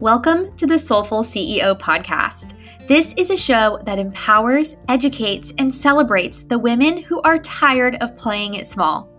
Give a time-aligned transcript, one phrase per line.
[0.00, 2.54] Welcome to the Soulful CEO podcast.
[2.88, 8.16] This is a show that empowers, educates, and celebrates the women who are tired of
[8.16, 9.10] playing it small,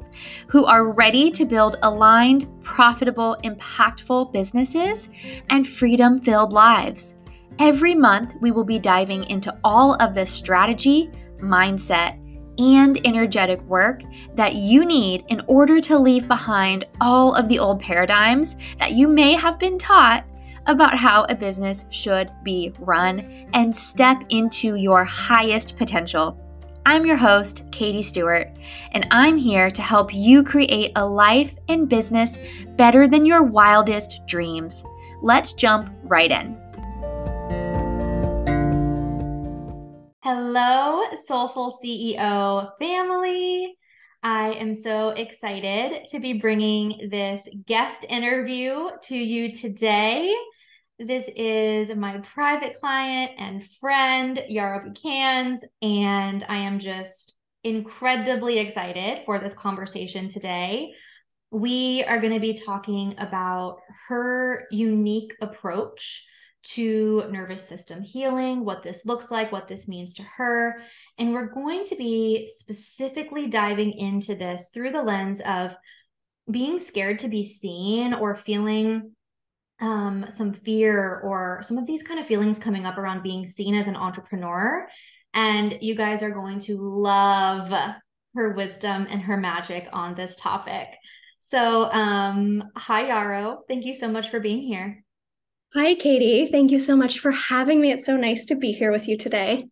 [0.48, 5.10] who are ready to build aligned, profitable, impactful businesses
[5.52, 7.14] and freedom filled lives.
[7.60, 12.18] Every month, we will be diving into all of the strategy, mindset,
[12.58, 14.02] and energetic work
[14.34, 19.08] that you need in order to leave behind all of the old paradigms that you
[19.08, 20.26] may have been taught
[20.68, 26.38] about how a business should be run and step into your highest potential.
[26.86, 28.58] I'm your host, Katy Stuart,
[28.92, 32.38] and I'm here to help you create a life and business
[32.76, 34.84] better than your wildest dreams.
[35.22, 36.58] Let's jump right in.
[40.24, 43.78] Hello, Soulful CEO family.
[44.24, 50.32] I am so excited to be bringing this guest interview to you today.
[51.00, 59.24] This is my private client and friend, Yarrow Bucans, and I am just incredibly excited
[59.26, 60.94] for this conversation today.
[61.50, 66.28] We are going to be talking about her unique approach
[66.64, 70.82] to nervous system healing, what this looks like, what this means to her.
[71.18, 75.76] And we're going to be specifically diving into this through the lens of
[76.50, 79.12] being scared to be seen or feeling
[79.80, 83.76] um, some fear or some of these kind of feelings coming up around being seen
[83.76, 84.88] as an entrepreneur.
[85.34, 87.72] And you guys are going to love
[88.36, 90.88] her wisdom and her magic on this topic.
[91.40, 93.64] So, um, hi, Yarrow.
[93.68, 95.04] Thank you so much for being here.
[95.74, 96.48] Hi, Katy.
[96.48, 97.94] Thank you so much for having me.
[97.94, 99.70] It's so nice to be here with you today.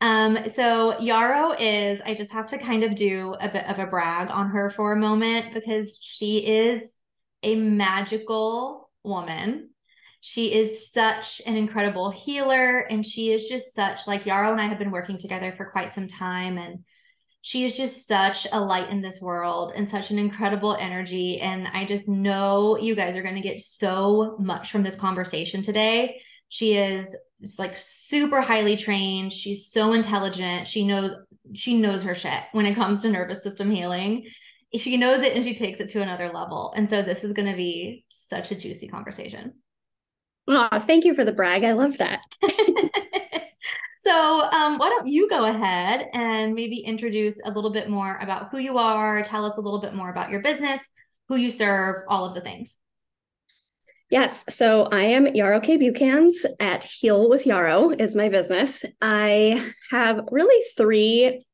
[0.00, 3.86] Um, so Yarrow is, I just have to kind of do a bit of a
[3.86, 6.94] brag on her for a moment because she is
[7.42, 9.70] a magical woman.
[10.20, 14.68] She is such an incredible healer, and she is just such like Yarrow and I
[14.68, 16.84] have been working together for quite some time, and
[17.48, 21.40] she is just such a light in this world and such an incredible energy.
[21.40, 25.62] And I just know you guys are going to get so much from this conversation
[25.62, 26.20] today.
[26.50, 29.32] She is it's like super highly trained.
[29.32, 30.68] She's so intelligent.
[30.68, 31.14] She knows
[31.54, 34.26] she knows her shit when it comes to nervous system healing.
[34.76, 36.74] She knows it and she takes it to another level.
[36.76, 39.54] And so this is going to be such a juicy conversation.
[40.48, 41.64] Oh, thank you for the brag.
[41.64, 42.20] I love that.
[44.08, 48.48] so, um, why don't you go ahead and maybe introduce a little bit more about
[48.50, 50.80] who you are, tell us a little bit more about your business,
[51.28, 52.76] who you serve, all of the things.
[54.10, 54.46] Yes.
[54.48, 58.82] So I am Yarrow Kae Bucans at Heal with Yarrow is my business.
[59.02, 61.44] I have really three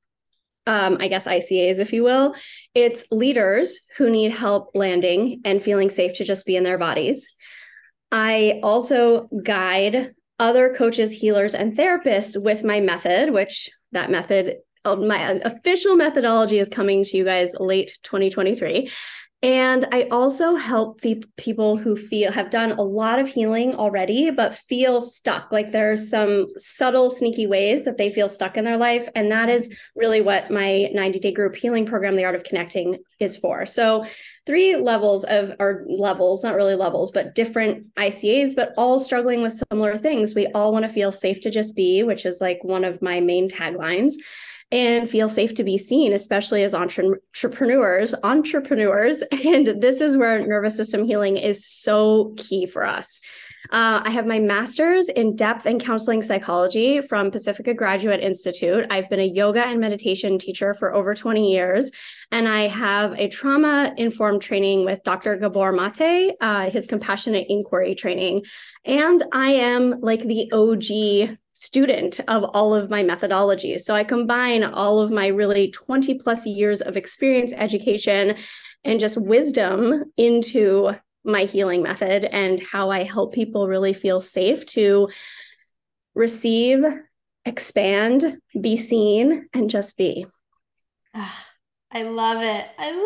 [0.66, 2.34] um, I guess ICAs, if you will.
[2.74, 7.28] It's leaders who need help landing and feeling safe to just be in their bodies.
[8.10, 14.94] I also guide other coaches, healers, and therapists with my method, which that method, uh,
[14.94, 18.90] my official methodology is coming to you guys late 2023.
[19.42, 24.30] And I also help the people who feel have done a lot of healing already,
[24.30, 25.50] but feel stuck.
[25.50, 29.08] Like there's some subtle, sneaky ways that they feel stuck in their life.
[29.14, 32.98] And that is really what my 90 day group healing program, The Art of Connecting,
[33.18, 33.64] is for.
[33.64, 34.04] So,
[34.46, 39.60] three levels of, our levels, not really levels, but different ICAs, but all struggling with
[39.70, 40.34] similar things.
[40.34, 43.20] We all want to feel safe to just be, which is like one of my
[43.20, 44.14] main taglines
[44.70, 48.14] and feel safe to be seen, especially as entre- entrepreneurs.
[48.22, 53.20] Entrepreneurs, and this is where nervous system healing is so key for us.
[53.70, 58.86] Uh, I have my master's in depth and counseling psychology from Pacifica Graduate Institute.
[58.90, 61.90] I've been a yoga and meditation teacher for over 20 years,
[62.30, 65.36] and I have a trauma informed training with Dr.
[65.36, 68.44] Gabor Mate, uh, his compassionate inquiry training.
[68.84, 73.80] And I am like the OG student of all of my methodologies.
[73.80, 78.36] So I combine all of my really 20 plus years of experience, education,
[78.84, 84.66] and just wisdom into my healing method and how I help people really feel safe
[84.66, 85.08] to
[86.14, 86.84] receive,
[87.44, 90.26] expand, be seen, and just be.
[91.14, 91.46] Ah,
[91.90, 92.66] I love it.
[92.78, 93.02] I love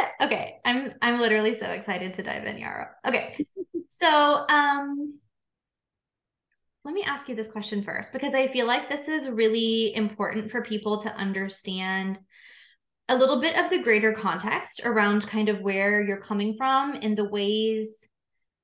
[0.00, 0.24] it.
[0.24, 2.88] Okay, I'm I'm literally so excited to dive in, Yarrow.
[3.06, 3.36] Okay.
[4.02, 5.20] So, um
[6.84, 10.50] let me ask you this question first because I feel like this is really important
[10.50, 12.18] for people to understand
[13.10, 17.18] a little bit of the greater context around kind of where you're coming from and
[17.18, 18.06] the ways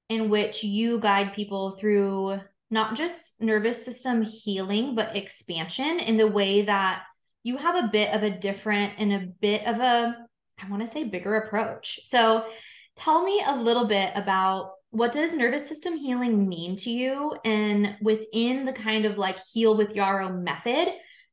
[0.09, 2.39] in which you guide people through
[2.71, 7.03] not just nervous system healing, but expansion in the way that
[7.43, 10.17] you have a bit of a different and a bit of a,
[10.63, 11.99] I want to say, bigger approach.
[12.05, 12.47] So
[12.95, 17.37] tell me a little bit about what does nervous system healing mean to you?
[17.45, 20.89] And within the kind of like heal with Yarrow method,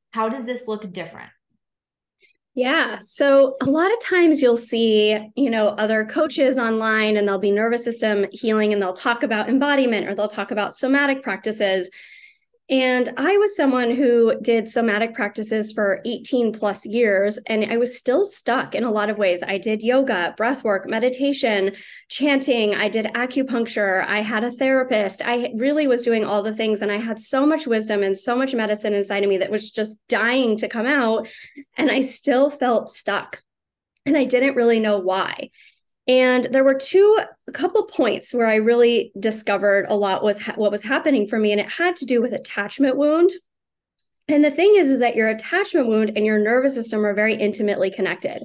[0.09, 1.29] how does this look different?
[2.55, 2.99] Yeah.
[2.99, 7.49] So a lot of times you'll see, you know, other coaches online and they'll be
[7.51, 11.89] nervous system healing and they'll talk about embodiment or they'll talk about somatic practices.
[12.73, 17.95] And I was someone who did somatic practices for 18 plus years, and I was
[17.95, 19.43] still stuck in a lot of ways.
[19.43, 21.75] I did yoga, breath work, meditation,
[22.09, 25.21] chanting, I did acupuncture, I had a therapist.
[25.23, 28.35] I really was doing all the things, and I had so much wisdom and so
[28.35, 31.29] much medicine inside of me that was just dying to come out.
[31.77, 33.43] And I still felt stuck.
[34.07, 35.51] And I didn't really know why.
[36.07, 37.17] And there were two,
[37.47, 41.39] a couple points where I really discovered a lot was ha- what was happening for
[41.39, 43.31] me, and it had to do with attachment wound.
[44.27, 47.35] And the thing is, is that your attachment wound and your nervous system are very
[47.35, 48.43] intimately connected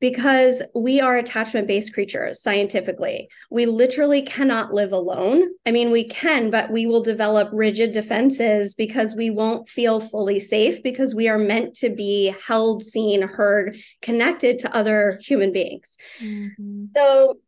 [0.00, 3.28] because we are attachment based creatures scientifically.
[3.50, 5.48] We literally cannot live alone.
[5.64, 10.38] I mean, we can, but we will develop rigid defenses because we won't feel fully
[10.38, 15.96] safe because we are meant to be held, seen, heard, connected to other human beings.
[16.20, 16.86] Mm-hmm.
[16.94, 17.38] So,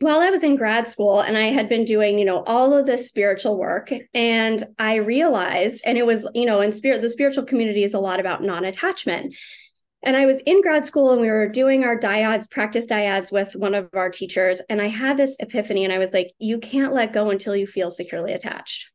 [0.00, 2.86] while I was in grad school and I had been doing, you know, all of
[2.86, 7.44] this spiritual work, and I realized, and it was, you know, in spirit, the spiritual
[7.44, 9.34] community is a lot about non attachment.
[10.02, 13.56] And I was in grad school and we were doing our dyads, practice dyads with
[13.56, 14.60] one of our teachers.
[14.68, 17.66] And I had this epiphany and I was like, you can't let go until you
[17.66, 18.90] feel securely attached.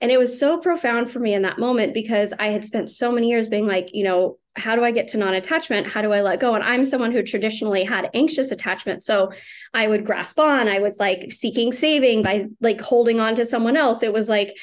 [0.00, 3.12] And it was so profound for me in that moment because I had spent so
[3.12, 5.86] many years being like, you know, how do I get to non attachment?
[5.86, 6.54] How do I let go?
[6.54, 9.02] And I'm someone who traditionally had anxious attachment.
[9.02, 9.32] So
[9.72, 13.76] I would grasp on, I was like seeking saving by like holding on to someone
[13.76, 14.02] else.
[14.02, 14.56] It was like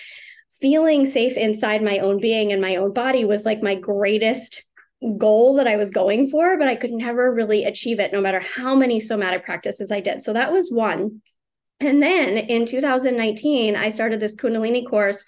[0.61, 4.63] feeling safe inside my own being and my own body was like my greatest
[5.17, 8.39] goal that I was going for, but I could never really achieve it no matter
[8.39, 10.23] how many somatic practices I did.
[10.23, 11.21] So that was one.
[11.79, 15.25] And then in 2019, I started this Kundalini course.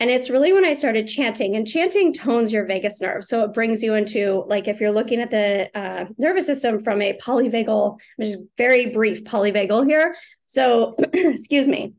[0.00, 3.24] And it's really when I started chanting, and chanting tones your vagus nerve.
[3.24, 7.00] So it brings you into, like, if you're looking at the uh, nervous system from
[7.00, 10.16] a polyvagal, which is very brief polyvagal here.
[10.46, 11.92] So, excuse me,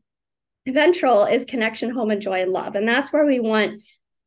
[0.68, 2.74] ventral is connection, home, and joy and love.
[2.74, 3.82] And that's where we want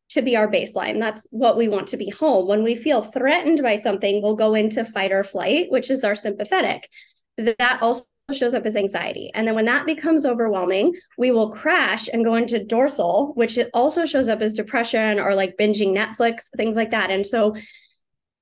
[0.09, 1.00] to be our baseline.
[1.00, 2.47] That's what we want to be home.
[2.47, 6.15] When we feel threatened by something, we'll go into fight or flight, which is our
[6.15, 6.89] sympathetic.
[7.38, 9.31] That also shows up as anxiety.
[9.33, 14.06] And then when that becomes overwhelming, we will crash and go into dorsal, which also
[14.06, 17.09] shows up as depression or like binging Netflix, things like that.
[17.09, 17.55] And so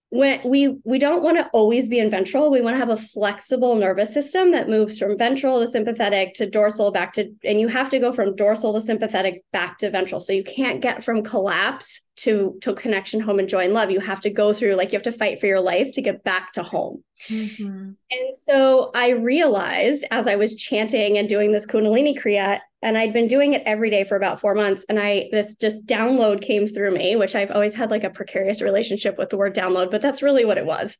[0.09, 2.49] when we we don't want to always be in ventral.
[2.49, 6.49] We want to have a flexible nervous system that moves from ventral to sympathetic to
[6.49, 10.21] dorsal back to and you have to go from dorsal to sympathetic back to ventral.
[10.21, 13.91] So you can't get from collapse to to connection home and joy and love.
[13.91, 16.23] You have to go through like you have to fight for your life to get
[16.23, 17.03] back to home.
[17.29, 17.93] Mm-hmm.
[18.11, 23.11] and so i realized as i was chanting and doing this kundalini kriya and i'd
[23.11, 26.67] been doing it every day for about four months and i this just download came
[26.67, 29.99] through me which i've always had like a precarious relationship with the word download but
[29.99, 30.97] that's really what it was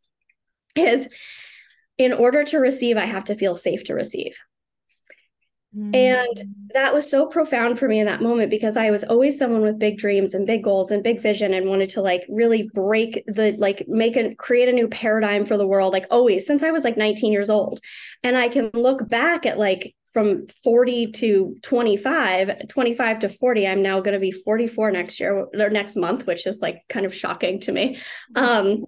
[0.75, 1.07] is
[1.99, 4.35] in order to receive i have to feel safe to receive
[5.77, 6.53] and mm.
[6.73, 9.77] that was so profound for me in that moment because I was always someone with
[9.77, 13.55] big dreams and big goals and big vision and wanted to like really break the
[13.57, 16.83] like make a create a new paradigm for the world like always since I was
[16.83, 17.79] like 19 years old.
[18.23, 23.83] And I can look back at like from 40 to 25 25 to 40 i'm
[23.83, 27.13] now going to be 44 next year or next month which is like kind of
[27.13, 27.99] shocking to me.
[28.35, 28.85] Um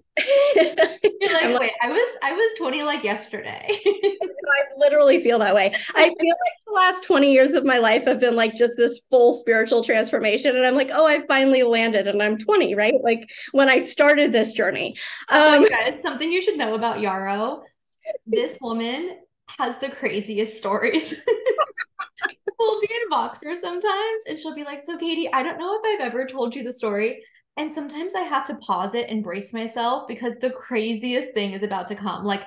[0.56, 3.80] You're like, wait i was i was 20 like yesterday.
[3.86, 5.72] I literally feel that way.
[5.94, 8.98] I feel like the last 20 years of my life have been like just this
[9.08, 12.94] full spiritual transformation and i'm like oh i finally landed and i'm 20 right?
[13.04, 14.96] Like when i started this journey.
[15.28, 17.62] Oh um, guys something you should know about yarrow.
[18.26, 19.16] This woman
[19.58, 21.14] has the craziest stories.
[22.58, 26.00] we'll be in Voxer sometimes and she'll be like, So, Katy, I don't know if
[26.00, 27.22] I've ever told you the story.
[27.56, 31.62] And sometimes I have to pause it and brace myself because the craziest thing is
[31.62, 32.24] about to come.
[32.24, 32.44] Like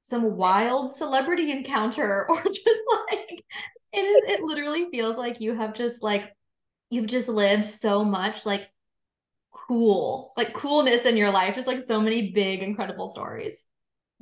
[0.00, 2.66] some wild celebrity encounter, or just
[3.10, 3.44] like
[3.92, 6.32] it it literally feels like you have just like,
[6.90, 8.68] you've just lived so much like
[9.52, 13.56] cool, like coolness in your life, just like so many big, incredible stories.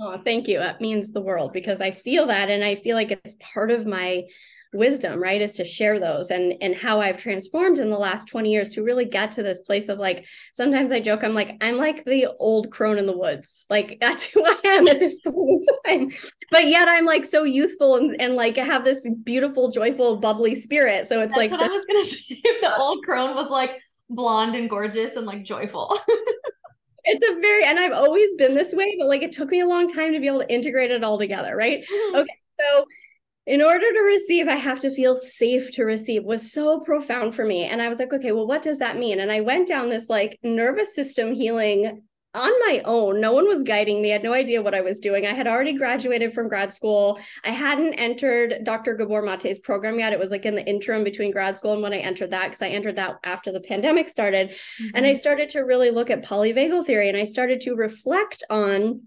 [0.00, 0.58] Oh, thank you.
[0.58, 3.86] That means the world because I feel that and I feel like it's part of
[3.86, 4.24] my
[4.72, 5.40] wisdom, right?
[5.40, 8.82] Is to share those and and how I've transformed in the last 20 years to
[8.82, 12.26] really get to this place of like sometimes I joke, I'm like, I'm like the
[12.40, 13.66] old crone in the woods.
[13.70, 16.18] Like that's who I am at this point in time.
[16.50, 21.06] But yet I'm like so youthful and, and like have this beautiful, joyful, bubbly spirit.
[21.06, 22.40] So it's that's like so- I was gonna say.
[22.42, 23.78] If the old crone was like
[24.10, 25.96] blonde and gorgeous and like joyful.
[27.04, 29.66] it's a very and I've always been this way, but like it took me a
[29.66, 31.84] long time to be able to integrate it all together, right?
[31.84, 32.16] Mm-hmm.
[32.16, 32.36] Okay.
[32.60, 32.86] So
[33.46, 37.44] in order to receive, I have to feel safe to receive was so profound for
[37.44, 37.64] me.
[37.64, 39.20] And I was like, okay, well, what does that mean?
[39.20, 42.02] And I went down this like nervous system healing
[42.34, 43.20] on my own.
[43.20, 44.10] No one was guiding me.
[44.10, 45.26] I had no idea what I was doing.
[45.26, 47.18] I had already graduated from grad school.
[47.44, 48.94] I hadn't entered Dr.
[48.94, 50.12] Gabor Mate's program yet.
[50.12, 52.62] It was like in the interim between grad school and when I entered that, because
[52.62, 54.50] I entered that after the pandemic started.
[54.50, 54.90] Mm-hmm.
[54.94, 55.20] And I mm-hmm.
[55.20, 59.02] started to really look at polyvagal theory and I started to reflect on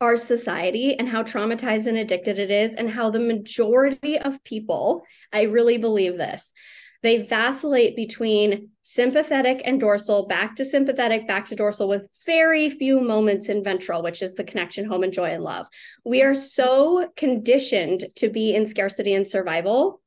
[0.00, 5.04] our society and how traumatized and addicted it is, and how the majority of people,
[5.32, 6.52] I really believe this,
[7.02, 13.00] they vacillate between sympathetic and dorsal, back to sympathetic, back to dorsal, with very few
[13.00, 15.66] moments in ventral, which is the connection, home, and joy and love.
[16.04, 20.00] We are so conditioned to be in scarcity and survival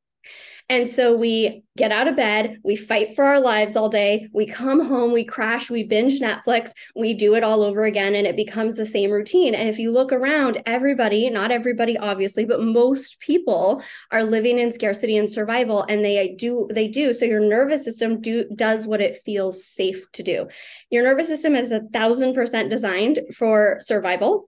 [0.72, 4.46] and so we get out of bed, we fight for our lives all day, we
[4.46, 8.38] come home, we crash, we binge Netflix, we do it all over again, and it
[8.38, 9.54] becomes the same routine.
[9.54, 14.72] And if you look around, everybody, not everybody obviously, but most people are living in
[14.72, 17.13] scarcity and survival, and they do, they do.
[17.13, 20.48] So your nervous system do does what it feels safe to do.
[20.90, 24.48] Your nervous system is a thousand percent designed for survival.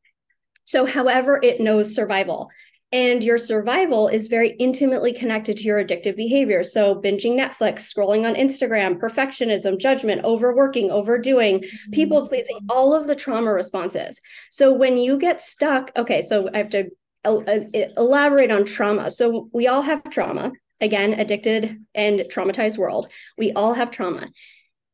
[0.64, 2.50] So, however, it knows survival
[2.94, 6.64] and your survival is very intimately connected to your addictive behavior.
[6.64, 11.92] So, binging Netflix, scrolling on Instagram, perfectionism, judgment, overworking, overdoing, mm-hmm.
[11.92, 14.22] people pleasing, all of the trauma responses.
[14.52, 16.90] So, when you get stuck, okay, so I have to
[17.26, 19.10] elaborate on trauma.
[19.10, 20.52] So, we all have trauma.
[20.80, 23.08] Again, addicted and traumatized world.
[23.38, 24.28] We all have trauma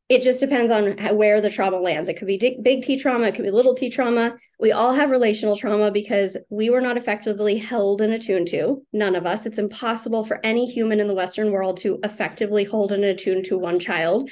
[0.09, 2.09] it just depends on where the trauma lands.
[2.09, 4.35] It could be big T trauma, it could be little t trauma.
[4.59, 8.83] We all have relational trauma because we were not effectively held and attuned to.
[8.91, 9.45] None of us.
[9.45, 13.57] It's impossible for any human in the Western world to effectively hold and attune to
[13.57, 14.29] one child.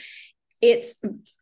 [0.62, 0.96] It's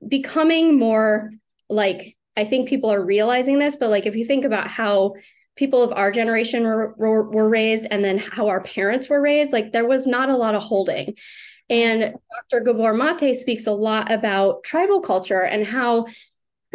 [0.05, 1.31] becoming more
[1.69, 5.13] like, I think people are realizing this, but like if you think about how
[5.55, 9.53] people of our generation were, were, were raised and then how our parents were raised,
[9.53, 11.15] like there was not a lot of holding.
[11.69, 12.15] And
[12.51, 12.63] Dr.
[12.63, 16.05] Gabor Mate speaks a lot about tribal culture and how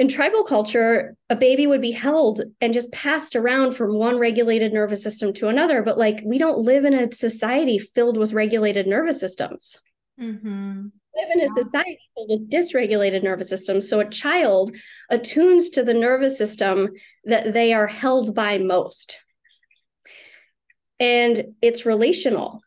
[0.01, 4.73] in tribal culture, a baby would be held and just passed around from one regulated
[4.73, 5.83] nervous system to another.
[5.83, 9.79] But like, we don't live in a society filled with regulated nervous systems.
[10.19, 10.85] Mm-hmm.
[10.85, 11.63] We live in a yeah.
[11.63, 13.91] society filled with dysregulated nervous systems.
[13.91, 14.75] So a child
[15.11, 16.89] attunes to the nervous system
[17.25, 19.19] that they are held by most.
[20.99, 22.63] And it's relational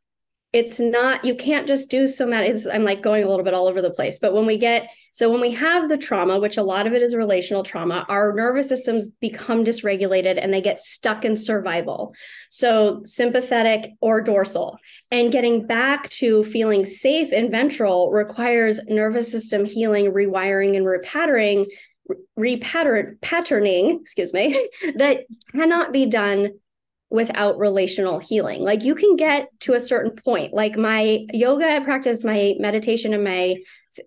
[0.53, 3.81] it's not you can't just do somatic i'm like going a little bit all over
[3.81, 6.87] the place but when we get so when we have the trauma which a lot
[6.87, 11.35] of it is relational trauma our nervous systems become dysregulated and they get stuck in
[11.35, 12.13] survival.
[12.49, 14.77] So sympathetic or dorsal
[15.11, 21.65] and getting back to feeling safe in ventral requires nervous system healing rewiring and repatterning
[22.37, 23.15] repattern
[24.01, 26.49] excuse me that cannot be done
[27.13, 28.63] without relational healing.
[28.63, 30.51] Like you can get to a certain point.
[30.51, 33.57] Like my yoga practice, my meditation, and my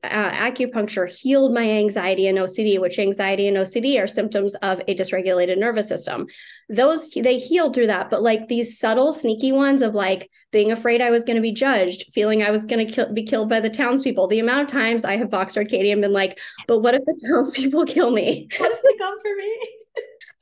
[0.03, 4.95] uh, acupuncture healed my anxiety and OCD, which anxiety and OCD are symptoms of a
[4.97, 6.27] dysregulated nervous system.
[6.69, 11.01] Those they healed through that, but like these subtle, sneaky ones of like being afraid
[11.01, 13.61] I was going to be judged, feeling I was going to kill, be killed by
[13.61, 14.27] the townspeople.
[14.27, 17.21] The amount of times I have boxed Arcadia and been like, "But what if the
[17.31, 18.49] townspeople kill me?
[18.59, 19.86] What if they come for me?"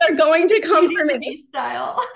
[0.01, 1.37] They're going to come from me.
[1.49, 2.01] Style.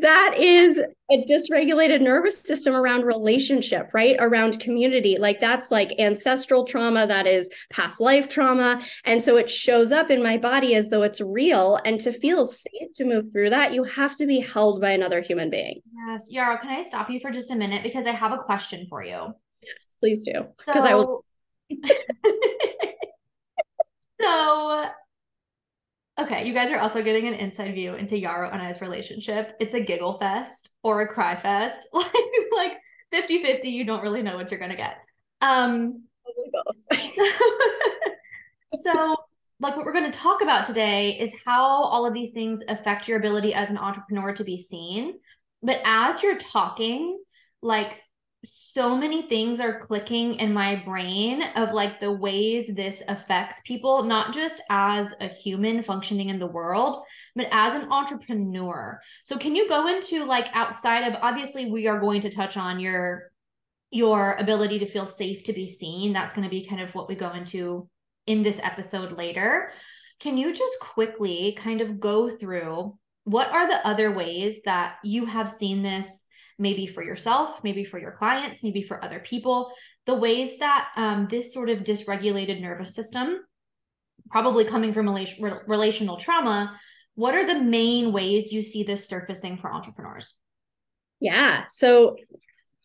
[0.00, 4.16] that is a dysregulated nervous system around relationship, right?
[4.18, 5.16] Around community.
[5.18, 8.80] Like that's like ancestral trauma, that is past life trauma.
[9.04, 11.78] And so it shows up in my body as though it's real.
[11.84, 15.20] And to feel safe to move through that, you have to be held by another
[15.20, 15.80] human being.
[16.06, 16.26] Yes.
[16.28, 17.82] Yarrow, can I stop you for just a minute?
[17.82, 19.34] Because I have a question for you.
[19.62, 20.46] Yes, please do.
[20.58, 20.88] Because so...
[20.88, 21.24] I will.
[24.20, 24.86] so
[26.20, 29.56] Okay, you guys are also getting an inside view into Yarrow and I's relationship.
[29.58, 31.88] It's a giggle fest or a cry fest.
[31.92, 32.76] Like
[33.12, 34.98] like 50-50, you don't really know what you're gonna get.
[35.40, 36.04] Um
[38.82, 39.16] so
[39.60, 43.06] like what we're going to talk about today is how all of these things affect
[43.06, 45.18] your ability as an entrepreneur to be seen.
[45.62, 47.20] But as you're talking,
[47.62, 48.00] like
[48.44, 54.04] so many things are clicking in my brain of like the ways this affects people,
[54.04, 57.04] not just as a human functioning in the world,
[57.36, 58.98] but as an entrepreneur.
[59.24, 62.80] So can you go into like outside of obviously we are going to touch on
[62.80, 63.30] your
[63.90, 66.12] your ability to feel safe to be seen.
[66.12, 67.88] That's going to be kind of what we go into
[68.26, 69.72] in this episode later.
[70.20, 75.26] Can you just quickly kind of go through what are the other ways that you
[75.26, 76.24] have seen this
[76.60, 79.72] maybe for yourself, maybe for your clients, maybe for other people,
[80.06, 83.38] the ways that um, this sort of dysregulated nervous system,
[84.30, 86.78] probably coming from rela- relational trauma,
[87.14, 90.34] what are the main ways you see this surfacing for entrepreneurs?
[91.18, 91.64] Yeah.
[91.68, 92.16] So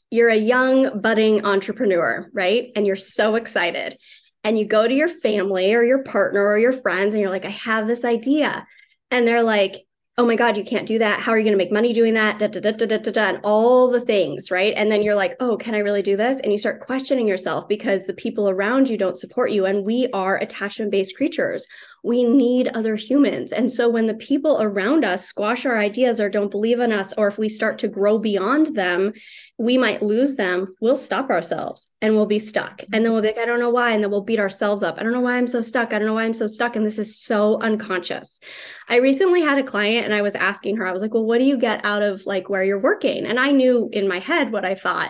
[0.10, 2.72] you're a young budding entrepreneur, right?
[2.76, 3.98] And you're so excited.
[4.44, 7.46] And you go to your family or your partner or your friends and you're like,
[7.46, 8.66] I have this idea.
[9.10, 9.85] And they're like,
[10.18, 11.20] oh my God, you can't do that.
[11.20, 12.40] How are you going to make money doing that?
[12.40, 14.74] Da, da, da, da, da, da, da, and all the things, right?
[14.78, 16.40] And then you're like, oh, can I really do this?
[16.40, 19.66] And you start questioning yourself because the people around you don't support you.
[19.66, 21.68] And we are attachment based creatures.
[22.06, 23.52] We need other humans.
[23.52, 27.16] And so when the people around us squash our ideas or don't believe in us,
[27.18, 29.14] or if we start to grow beyond them,
[29.58, 30.76] we might lose them.
[30.80, 32.84] We'll stop ourselves and we'll be stuck.
[32.94, 33.92] And then we'll be like, I don't know why.
[33.92, 35.00] And then we'll beat ourselves up.
[35.00, 35.94] I don't know why I'm so stuck.
[35.94, 36.76] I don't know why I'm so stuck.
[36.76, 38.40] And this is so unconscious.
[38.88, 41.40] I recently had a client and I was asking her, I was like, well, what
[41.40, 43.26] do you get out of like where you're working?
[43.26, 45.10] And I knew in my head what I thought.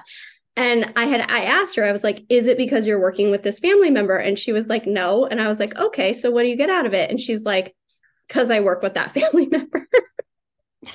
[0.58, 3.44] And I had I asked her, I was like, is it because you're working with
[3.44, 4.16] this family member?
[4.16, 5.26] And she was like, no.
[5.26, 7.10] And I was like, okay, so what do you get out of it?
[7.10, 7.76] And she's like,
[8.28, 9.88] because I work with that family member.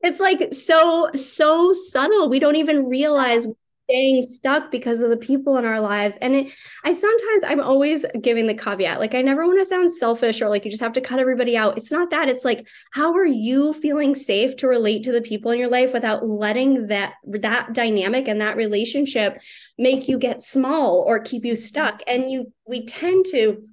[0.00, 2.28] it's like so, so subtle.
[2.28, 3.46] We don't even realize
[3.84, 6.16] staying stuck because of the people in our lives.
[6.20, 6.52] And it,
[6.84, 10.48] I sometimes, I'm always giving the caveat like, I never want to sound selfish or
[10.48, 11.76] like you just have to cut everybody out.
[11.76, 12.28] It's not that.
[12.28, 15.92] It's like, how are you feeling safe to relate to the people in your life
[15.92, 19.38] without letting that, that dynamic and that relationship
[19.78, 22.02] make you get small or keep you stuck?
[22.06, 23.64] And you, we tend to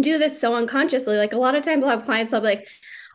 [0.00, 1.16] do this so unconsciously.
[1.16, 2.68] Like a lot of times I'll have clients, I'll be like,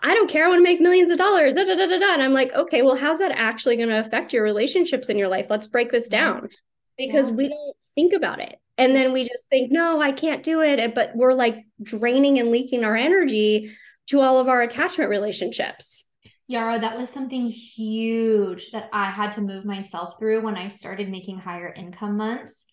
[0.03, 0.45] I don't care.
[0.45, 1.55] I want to make millions of dollars.
[1.55, 2.13] Da, da, da, da.
[2.13, 5.29] And I'm like, okay, well, how's that actually going to affect your relationships in your
[5.29, 5.47] life?
[5.49, 6.49] Let's break this down
[6.97, 7.35] because yeah.
[7.35, 8.59] we don't think about it.
[8.77, 10.93] And then we just think, no, I can't do it.
[10.93, 13.71] But we're like draining and leaking our energy
[14.07, 16.05] to all of our attachment relationships.
[16.47, 21.09] Yarrow, that was something huge that I had to move myself through when I started
[21.09, 22.65] making higher income months.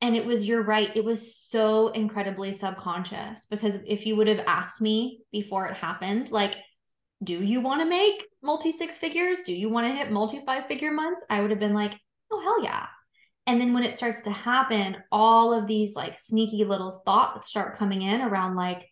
[0.00, 4.44] And it was, you're right, it was so incredibly subconscious because if you would have
[4.46, 6.54] asked me before it happened, like,
[7.22, 9.40] do you want to make multi six figures?
[9.44, 11.24] Do you want to hit multi five figure months?
[11.28, 11.98] I would have been like,
[12.30, 12.86] oh, hell yeah.
[13.46, 17.78] And then when it starts to happen, all of these like sneaky little thoughts start
[17.78, 18.86] coming in around like,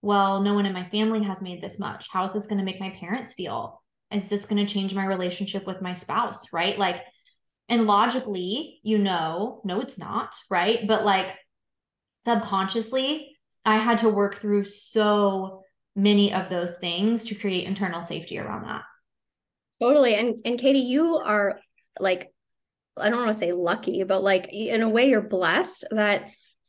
[0.00, 2.06] well, no one in my family has made this much.
[2.10, 3.82] How is this going to make my parents feel?
[4.10, 6.52] Is this going to change my relationship with my spouse?
[6.52, 6.78] Right.
[6.78, 7.02] Like,
[7.68, 10.34] and logically, you know, no, it's not.
[10.50, 10.86] Right.
[10.86, 11.26] But like
[12.24, 15.61] subconsciously, I had to work through so
[15.94, 18.82] many of those things to create internal safety around that.
[19.80, 20.14] Totally.
[20.14, 21.60] And and Katy, you are
[21.98, 22.32] like
[22.96, 26.26] I don't want to say lucky, but like in a way you're blessed that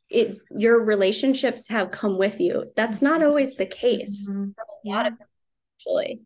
[0.09, 2.71] it your relationships have come with you.
[2.75, 3.29] That's not mm-hmm.
[3.29, 4.49] always the case mm-hmm.
[4.51, 4.95] a yeah.
[4.95, 5.13] lot of
[5.77, 6.21] actually.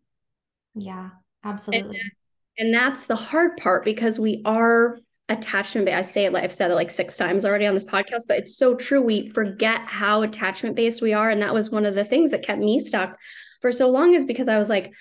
[0.75, 1.09] Yeah,
[1.43, 1.99] absolutely.
[1.99, 2.11] And,
[2.59, 5.97] and that's the hard part because we are attachment based.
[5.97, 8.37] I say it like I've said it like six times already on this podcast, but
[8.37, 9.01] it's so true.
[9.01, 11.29] We forget how attachment based we are.
[11.29, 13.17] And that was one of the things that kept me stuck
[13.61, 14.91] for so long, is because I was like,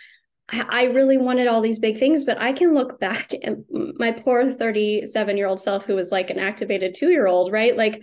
[0.49, 4.53] I really wanted all these big things, but I can look back at my poor
[4.53, 7.77] 37 year old self who was like an activated two year old, right?
[7.77, 8.03] Like,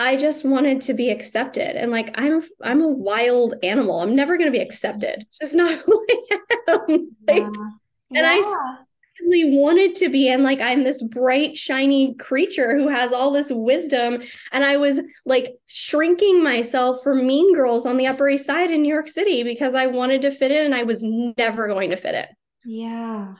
[0.00, 1.76] I just wanted to be accepted.
[1.76, 4.00] And like I'm I'm a wild animal.
[4.00, 5.22] I'm never gonna be accepted.
[5.28, 7.16] It's just not who I am.
[7.28, 8.18] Like, yeah.
[8.18, 8.76] And I
[9.20, 13.50] really wanted to be and like i'm this bright shiny creature who has all this
[13.50, 14.22] wisdom
[14.52, 18.82] and i was like shrinking myself for mean girls on the upper east side in
[18.82, 21.96] new york city because i wanted to fit in and i was never going to
[21.96, 22.28] fit it
[22.64, 23.34] yeah.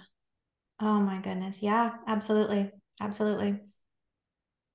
[0.81, 1.59] Oh my goodness.
[1.61, 2.71] Yeah absolutely.
[3.01, 3.61] Absolutely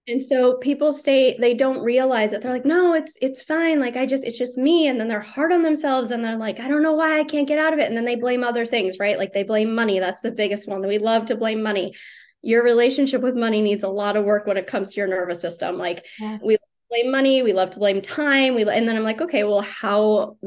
[0.07, 3.79] and so people stay they don't realize that they're like no it's it's fine.
[3.79, 4.87] Like i just it's just me.
[4.87, 7.47] And then they're hard on themselves and they're like i don't know why i can't
[7.47, 7.87] get out of it.
[7.87, 9.17] And then they blame other things right?
[9.17, 9.99] Like they blame money.
[9.99, 10.85] That's the biggest one.
[10.85, 11.93] We love to blame money.
[12.41, 15.41] Your relationship with money needs a lot of work when it comes to your nervous
[15.41, 15.77] system.
[15.77, 16.39] Like yes.
[16.43, 16.57] we
[16.89, 20.37] blame money we love to blame time we and then i'm like okay well how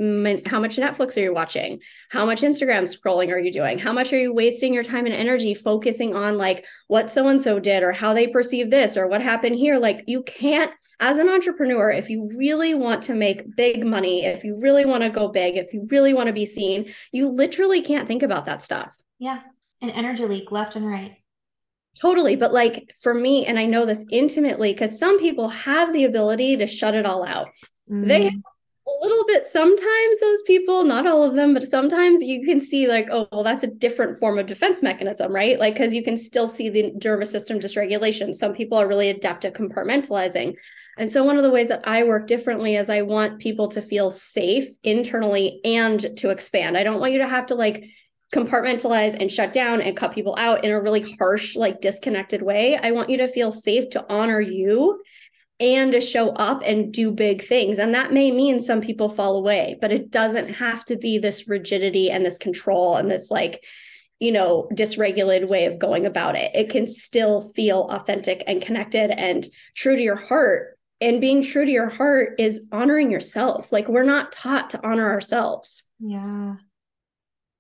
[0.47, 1.81] how much netflix are you watching?
[2.11, 3.79] How much instagram scrolling are you doing?
[3.79, 7.41] How much are you wasting your time and energy focusing on like what so and
[7.41, 9.79] so did or how they perceive this or what happened here?
[9.79, 14.45] Like you can't as an entrepreneur if you really want to make big money if
[14.45, 17.83] you really want to go big if you really want to be seen you literally
[17.83, 18.95] can't think about that stuff.
[19.19, 19.41] Yeah
[19.83, 21.17] an energy leak left and right
[21.99, 22.37] Totally.
[22.37, 26.57] But like for me, and I know this intimately because some people have the ability
[26.59, 27.49] to shut it all out.
[27.91, 28.09] Mm.
[28.09, 28.31] They
[28.91, 32.89] a little bit sometimes, those people, not all of them, but sometimes you can see
[32.89, 35.59] like, oh, well, that's a different form of defense mechanism, right?
[35.59, 38.35] Like, because you can still see the nervous system dysregulation.
[38.35, 40.55] Some people are really adept at compartmentalizing.
[40.99, 43.83] And so, one of the ways that I work differently is I want people to
[43.83, 46.77] feel safe internally and to expand.
[46.77, 47.85] I don't want you to have to like,
[48.35, 52.77] compartmentalize and shut down and cut people out in a really harsh, like disconnected way.
[52.77, 55.03] I want you to feel safe to honor you
[55.59, 57.79] and to show up and do big things.
[57.79, 61.49] And that may mean some people fall away, but it doesn't have to be this
[61.49, 63.63] rigidity and this control and this like,
[64.21, 66.55] you know, dysregulated way of going about it.
[66.55, 70.79] It can still feel authentic and connected and true to your heart.
[71.03, 73.73] And being true to your heart is honoring yourself.
[73.73, 75.83] Like we're not taught to honor ourselves.
[75.99, 76.55] Yeah.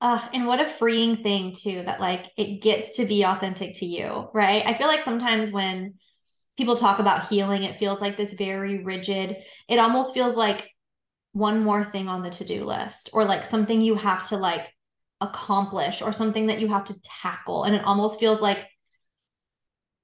[0.00, 3.86] Uh, and what a freeing thing too that like it gets to be authentic to
[3.86, 4.64] you, right?
[4.64, 5.94] I feel like sometimes when
[6.56, 9.36] people talk about healing, it feels like this very rigid,
[9.68, 10.70] it almost feels like
[11.32, 14.66] one more thing on the to-do list or like something you have to like
[15.20, 17.64] accomplish or something that you have to tackle.
[17.64, 18.58] And it almost feels like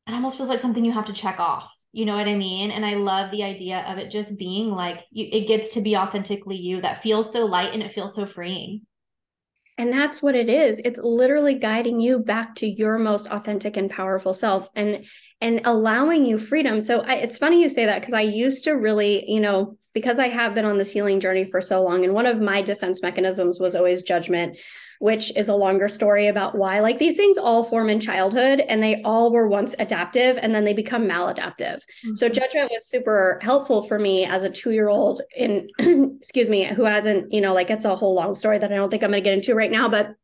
[0.07, 1.73] it almost feels like something you have to check off.
[1.93, 2.71] You know what I mean?
[2.71, 5.97] And I love the idea of it just being like you, it gets to be
[5.97, 8.83] authentically you that feels so light and it feels so freeing.
[9.79, 10.81] And that's what it is.
[10.85, 15.05] It's literally guiding you back to your most authentic and powerful self and
[15.43, 16.81] and allowing you freedom.
[16.81, 20.19] So I, it's funny you say that because I used to really, you know, because
[20.19, 23.03] I have been on this healing journey for so long and one of my defense
[23.03, 24.59] mechanisms was always judgment
[24.99, 28.83] which is a longer story about why like these things all form in childhood and
[28.83, 31.77] they all were once adaptive and then they become maladaptive.
[31.77, 32.15] Mm-hmm.
[32.15, 35.69] So judgment was super helpful for me as a 2-year-old in
[36.19, 38.91] excuse me who hasn't, you know, like it's a whole long story that I don't
[38.91, 40.15] think I'm going to get into right now, but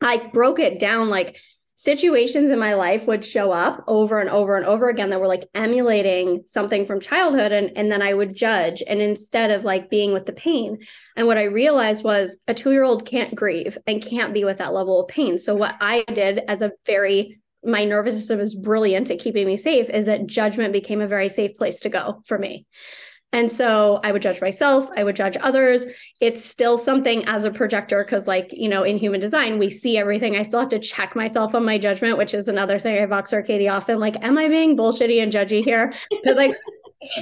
[0.00, 1.38] I broke it down like
[1.74, 5.26] situations in my life would show up over and over and over again that were
[5.26, 9.90] like emulating something from childhood and and then I would judge and instead of like
[9.90, 10.78] being with the pain.
[11.16, 15.00] And what I realized was a 2-year-old can't grieve and can't be with that level
[15.00, 15.38] of pain.
[15.38, 19.56] So what I did as a very my nervous system is brilliant at keeping me
[19.56, 22.66] safe is that judgment became a very safe place to go for me
[23.32, 25.86] and so I would judge myself, I would judge others.
[26.20, 29.96] It's still something as a projector, because, like, you know, in human design, we see
[29.96, 30.36] everything.
[30.36, 33.30] I still have to check myself on my judgment, which is another thing I vox
[33.30, 33.98] Katy often.
[33.98, 35.94] Like, am I being bullshitty and judgy here?
[36.10, 36.54] Because, like,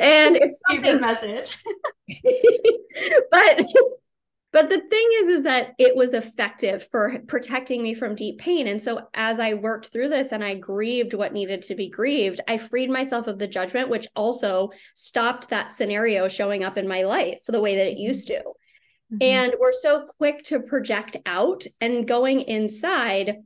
[0.00, 1.56] and it's something message.
[3.30, 3.66] but
[4.52, 8.66] but the thing is is that it was effective for protecting me from deep pain.
[8.66, 12.40] And so as i worked through this and i grieved what needed to be grieved
[12.48, 17.02] i freed myself of the judgment which also stopped that scenario showing up in my
[17.02, 18.38] life the way that it used to.
[18.38, 19.22] Mm-hmm.
[19.22, 23.38] and we're so quick to project out and going inside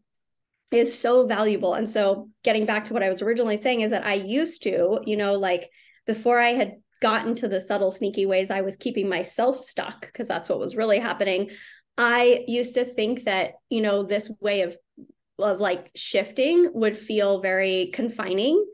[0.72, 1.74] is so valuable.
[1.74, 5.00] And so getting back to what i was originally saying is that i used to
[5.04, 5.70] you know like
[6.06, 10.28] before i had gotten to the subtle, sneaky ways I was keeping myself stuck, because
[10.28, 11.50] that's what was really happening.
[11.98, 14.76] I used to think that, you know, this way of
[15.38, 18.64] of like shifting would feel very confining.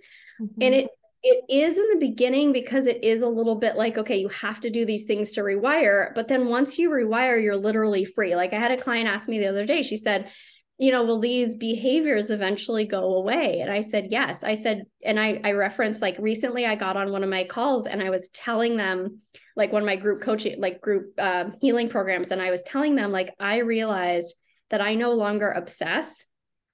[0.41, 0.63] Mm-hmm.
[0.63, 0.91] And it
[1.23, 4.61] it is in the beginning because it is a little bit like okay you have
[4.61, 8.53] to do these things to rewire but then once you rewire you're literally free like
[8.53, 10.31] i had a client ask me the other day she said
[10.79, 13.61] you know, will these behaviors eventually go away?
[13.61, 14.45] And I said, yes.
[14.45, 17.87] I said, and I, I referenced like recently I got on one of my calls
[17.87, 19.21] and I was telling them,
[19.57, 22.95] like one of my group coaching, like group um, healing programs, and I was telling
[22.95, 24.35] them, like, I realized
[24.71, 26.25] that I no longer obsess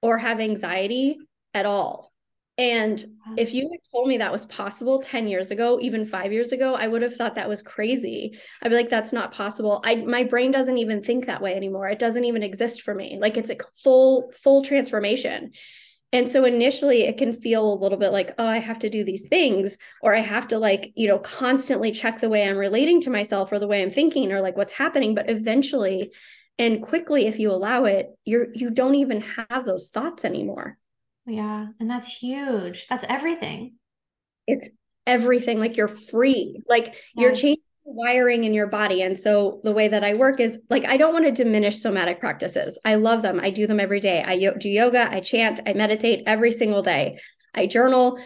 [0.03, 1.17] or have anxiety
[1.55, 2.13] at all.
[2.57, 3.05] And
[3.37, 6.75] if you had told me that was possible 10 years ago, even five years ago,
[6.75, 8.39] I would have thought that was crazy.
[8.63, 9.81] I'd be like, that's not possible.
[9.85, 11.89] I my brain doesn't even think that way anymore.
[11.89, 13.19] It doesn't even exist for me.
[13.21, 15.51] Like it's a full, full transformation.
[16.13, 19.03] And so initially it can feel a little bit like, oh, I have to do
[19.03, 23.01] these things, or I have to like, you know, constantly check the way I'm relating
[23.01, 25.17] to myself or the way I'm thinking or like what's happening.
[25.17, 26.13] But eventually
[26.57, 30.79] and quickly, if you allow it, you're you don't even have those thoughts anymore.
[31.27, 31.67] Yeah.
[31.81, 32.87] And that's huge.
[32.89, 33.75] That's everything.
[34.47, 34.69] It's
[35.07, 35.59] everything.
[35.59, 36.61] Like you're free.
[36.69, 37.23] Like yeah.
[37.23, 39.03] you're changing wiring in your body.
[39.03, 42.19] And so the way that I work is like, I don't want to diminish somatic
[42.19, 42.79] practices.
[42.85, 43.39] I love them.
[43.41, 44.23] I do them every day.
[44.23, 47.19] I do yoga, I chant, I meditate every single day.
[47.55, 48.19] I journal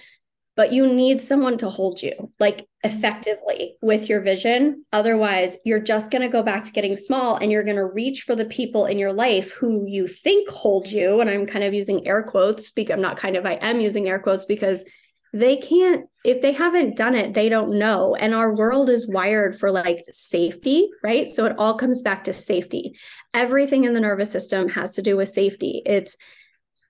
[0.59, 2.91] but you need someone to hold you like mm-hmm.
[2.91, 4.85] effectively with your vision.
[4.93, 8.23] Otherwise, you're just going to go back to getting small and you're going to reach
[8.23, 11.21] for the people in your life who you think hold you.
[11.21, 14.09] And I'm kind of using air quotes, speak I'm not kind of I am using
[14.09, 14.85] air quotes because
[15.33, 18.17] they can't if they haven't done it they don't know.
[18.17, 21.29] And our world is wired for like safety right?
[21.29, 22.99] So it all comes back to safety.
[23.33, 25.83] Everything in the nervous system has to do with safety.
[25.87, 26.17] It's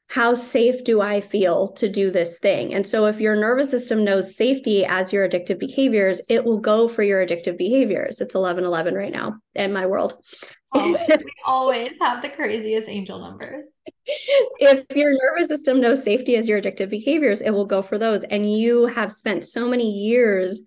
[0.09, 2.73] how safe do I feel to do this thing?
[2.73, 6.89] And so, if your nervous system knows safety as your addictive behaviors, it will go
[6.89, 8.21] for your addictive behaviors.
[8.21, 10.17] It's 11 11 right now in my world.
[10.73, 13.67] Always, we always have the craziest angel numbers.
[14.07, 18.25] if your nervous system knows safety as your addictive behaviors, it will go for those.
[18.25, 20.63] And you have spent so many years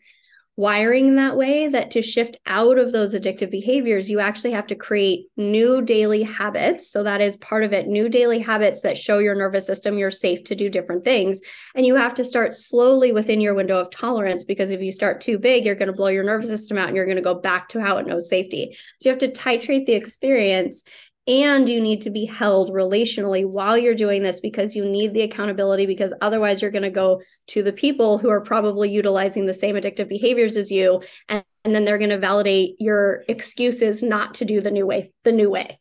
[0.61, 4.75] wiring that way that to shift out of those addictive behaviors, you actually have to
[4.75, 6.87] create new daily habits.
[6.87, 10.11] So that is part of it, new daily habits that show your nervous system you're
[10.11, 11.41] safe to do different things.
[11.73, 15.19] And you have to start slowly within your window of tolerance because if you start
[15.19, 17.33] too big, you're going to blow your nervous system out and you're going to go
[17.33, 18.77] back to how it knows safety.
[18.99, 20.83] So you have to titrate the experience
[21.31, 25.21] and you need to be held relationally while you're doing this because you need the
[25.21, 29.53] accountability because otherwise you're going to go to the people who are probably utilizing the
[29.53, 34.33] same addictive behaviors as you and, and then they're going to validate your excuses not
[34.35, 35.79] to do the new way the new way.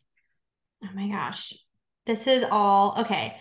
[0.85, 1.53] Oh my gosh.
[2.07, 3.37] This is all okay.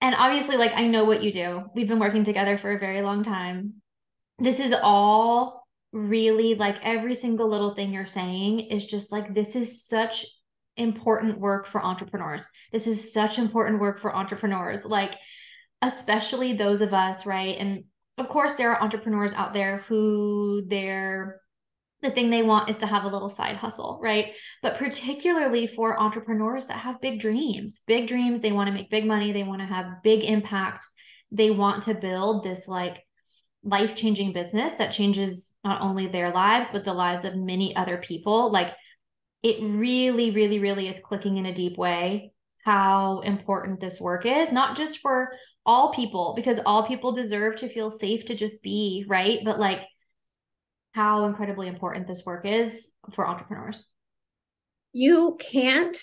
[0.00, 1.64] And obviously like i know what you do.
[1.74, 3.74] We've been working together for a very long time.
[4.38, 9.54] This is all really like every single little thing you're saying is just like this
[9.54, 10.24] is such
[10.78, 12.46] important work for entrepreneurs.
[12.72, 15.14] This is such important work for entrepreneurs, like
[15.82, 17.56] especially those of us, right?
[17.58, 17.84] And
[18.16, 21.40] of course, there are entrepreneurs out there who they're
[22.00, 24.32] the thing they want is to have a little side hustle, right?
[24.62, 29.04] But particularly for entrepreneurs that have big dreams, big dreams, they want to make big
[29.04, 30.86] money, they want to have big impact,
[31.32, 33.04] they want to build this like
[33.64, 37.96] life changing business that changes not only their lives, but the lives of many other
[37.96, 38.52] people.
[38.52, 38.74] Like
[39.42, 42.32] it really, really, really is clicking in a deep way
[42.64, 45.30] how important this work is, not just for
[45.64, 49.40] all people, because all people deserve to feel safe to just be, right?
[49.44, 49.82] But like
[50.92, 53.86] how incredibly important this work is for entrepreneurs.
[54.92, 55.96] You can't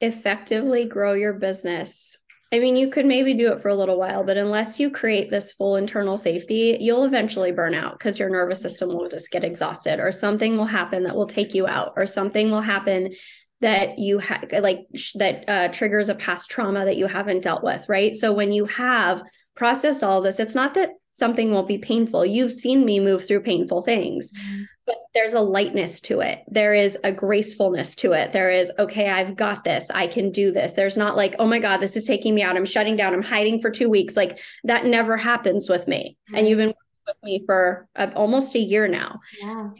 [0.00, 2.16] effectively grow your business
[2.52, 5.30] I mean, you could maybe do it for a little while, but unless you create
[5.30, 9.42] this full internal safety, you'll eventually burn out because your nervous system will just get
[9.42, 13.14] exhausted, or something will happen that will take you out, or something will happen
[13.62, 17.64] that you have like sh- that uh, triggers a past trauma that you haven't dealt
[17.64, 18.14] with, right?
[18.14, 19.22] So when you have
[19.54, 22.24] processed all this, it's not that something won't be painful.
[22.24, 24.32] You've seen me move through painful things.
[24.32, 26.42] Mm-hmm but there's a lightness to it.
[26.48, 28.32] There is a gracefulness to it.
[28.32, 29.90] There is, okay, I've got this.
[29.90, 30.72] I can do this.
[30.72, 32.56] There's not like, oh my God, this is taking me out.
[32.56, 33.14] I'm shutting down.
[33.14, 34.16] I'm hiding for two weeks.
[34.16, 36.16] Like that never happens with me.
[36.28, 36.34] Mm-hmm.
[36.36, 36.74] And you've been
[37.06, 39.20] with me for uh, almost a year now.
[39.40, 39.70] Yeah.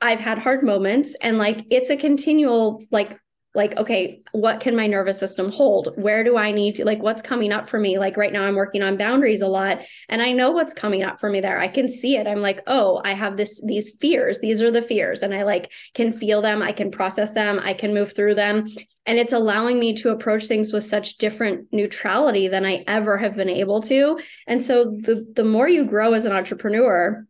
[0.00, 3.18] I've had hard moments and like it's a continual like
[3.54, 5.92] like okay what can my nervous system hold?
[5.96, 7.98] Where do i need to like what's coming up for me?
[7.98, 11.20] Like right now i'm working on boundaries a lot and i know what's coming up
[11.20, 11.58] for me there.
[11.58, 12.26] I can see it.
[12.26, 14.38] I'm like oh i have this these fears.
[14.40, 15.22] These are the fears.
[15.22, 16.62] And i like can feel them.
[16.62, 17.60] I can process them.
[17.62, 18.68] I can move through them.
[19.04, 23.36] And it's allowing me to approach things with such different neutrality than i ever have
[23.36, 24.18] been able to.
[24.46, 27.26] And so the the more you grow as an entrepreneur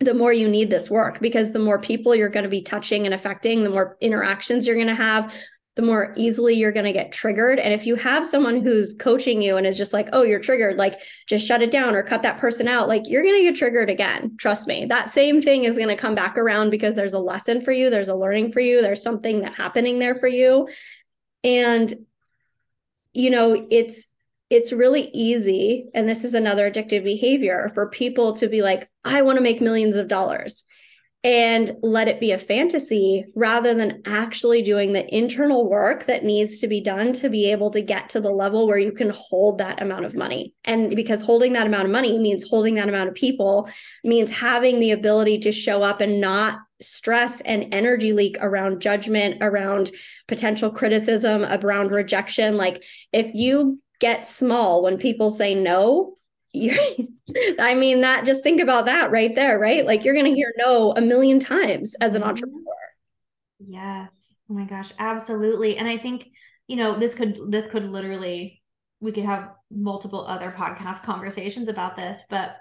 [0.00, 3.06] the more you need this work because the more people you're going to be touching
[3.06, 5.34] and affecting, the more interactions you're going to have,
[5.76, 7.58] the more easily you're going to get triggered.
[7.58, 10.78] And if you have someone who's coaching you and is just like, oh, you're triggered,
[10.78, 13.56] like just shut it down or cut that person out, like you're going to get
[13.56, 14.36] triggered again.
[14.38, 14.86] Trust me.
[14.86, 17.90] That same thing is going to come back around because there's a lesson for you,
[17.90, 20.68] there's a learning for you, there's something that happening there for you.
[21.44, 21.94] And
[23.12, 24.06] you know, it's
[24.48, 29.22] it's really easy and this is another addictive behavior for people to be like, I
[29.22, 30.64] want to make millions of dollars
[31.26, 36.60] and let it be a fantasy rather than actually doing the internal work that needs
[36.60, 39.58] to be done to be able to get to the level where you can hold
[39.58, 40.54] that amount of money.
[40.62, 43.68] And because holding that amount of money means holding that amount of people,
[44.04, 49.38] means having the ability to show up and not stress and energy leak around judgment,
[49.40, 49.90] around
[50.28, 52.56] potential criticism, around rejection.
[52.56, 56.15] Like if you get small when people say no,
[57.58, 59.84] I mean, that just think about that right there, right?
[59.84, 62.30] Like you're going to hear no a million times as an mm-hmm.
[62.30, 62.62] entrepreneur.
[63.58, 64.10] Yes.
[64.50, 65.76] Oh my gosh, absolutely.
[65.76, 66.28] And I think,
[66.68, 68.62] you know, this could this could literally
[69.00, 72.56] we could have multiple other podcast conversations about this, but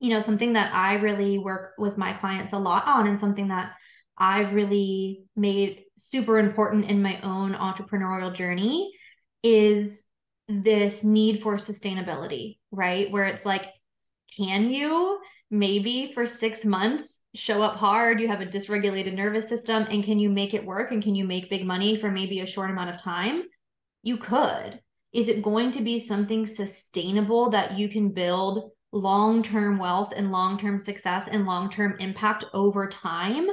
[0.00, 3.48] you know, something that I really work with my clients a lot on and something
[3.48, 3.72] that
[4.18, 8.92] I've really made super important in my own entrepreneurial journey
[9.42, 10.04] is
[10.48, 13.10] this need for sustainability, right?
[13.10, 13.66] Where it's like,
[14.36, 15.18] can you
[15.50, 18.20] maybe for six months show up hard?
[18.20, 20.90] You have a dysregulated nervous system, and can you make it work?
[20.90, 23.44] And can you make big money for maybe a short amount of time?
[24.02, 24.80] You could.
[25.12, 30.30] Is it going to be something sustainable that you can build long term wealth and
[30.30, 33.46] long term success and long term impact over time?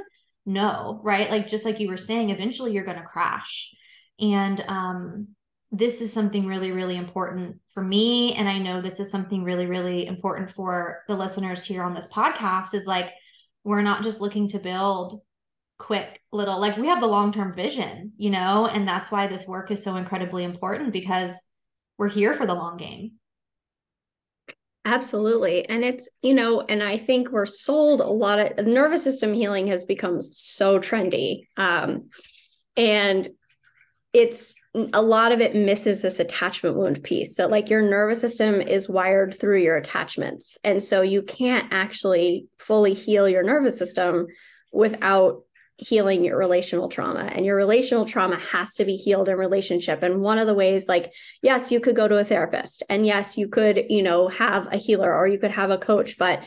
[0.45, 1.29] No, right?
[1.29, 3.71] Like, just like you were saying, eventually you're going to crash.
[4.19, 5.27] And um,
[5.71, 8.33] this is something really, really important for me.
[8.33, 12.09] And I know this is something really, really important for the listeners here on this
[12.09, 13.11] podcast is like,
[13.63, 15.21] we're not just looking to build
[15.77, 18.67] quick little, like, we have the long term vision, you know?
[18.67, 21.31] And that's why this work is so incredibly important because
[21.97, 23.13] we're here for the long game.
[24.83, 25.67] Absolutely.
[25.69, 29.67] And it's, you know, and I think we're sold a lot of nervous system healing
[29.67, 31.47] has become so trendy.
[31.55, 32.09] Um,
[32.75, 33.27] and
[34.11, 38.61] it's a lot of it misses this attachment wound piece that like your nervous system
[38.61, 40.57] is wired through your attachments.
[40.63, 44.27] And so you can't actually fully heal your nervous system
[44.71, 45.43] without
[45.81, 50.21] healing your relational trauma and your relational trauma has to be healed in relationship and
[50.21, 53.47] one of the ways like yes you could go to a therapist and yes you
[53.47, 56.43] could you know have a healer or you could have a coach but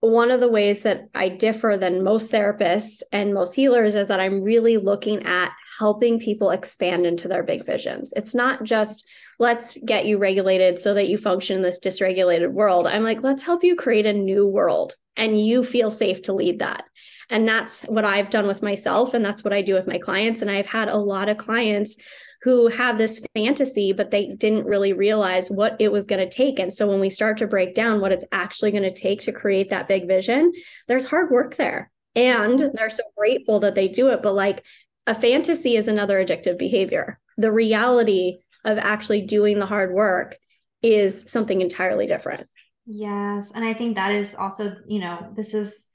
[0.00, 4.20] one of the ways that I differ than most therapists and most healers is that
[4.20, 8.12] I'm really looking at helping people expand into their big visions.
[8.16, 9.06] It's not just
[9.38, 12.86] let's get you regulated so that you function in this dysregulated world.
[12.86, 16.58] I'm like, let's help you create a new world and you feel safe to lead
[16.58, 16.84] that.
[17.30, 19.14] And that's what I've done with myself.
[19.14, 20.42] And that's what I do with my clients.
[20.42, 21.96] And I've had a lot of clients
[22.42, 26.58] who have this fantasy, but they didn't really realize what it was going to take.
[26.58, 29.32] And so when we start to break down what it's actually going to take to
[29.32, 30.52] create that big vision,
[30.88, 31.90] there's hard work there.
[32.14, 34.22] And they're so grateful that they do it.
[34.22, 34.64] But like
[35.06, 37.18] a fantasy is another addictive behavior.
[37.36, 40.36] The reality of actually doing the hard work
[40.82, 42.48] is something entirely different.
[42.86, 43.50] Yes.
[43.54, 45.88] And I think that is also, you know, this is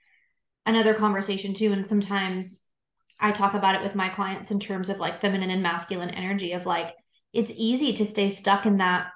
[0.66, 1.72] another conversation too.
[1.72, 2.66] And sometimes
[3.22, 6.54] I talk about it with my clients in terms of like feminine and masculine energy
[6.54, 6.94] of like
[7.34, 9.08] it's easy to stay stuck in that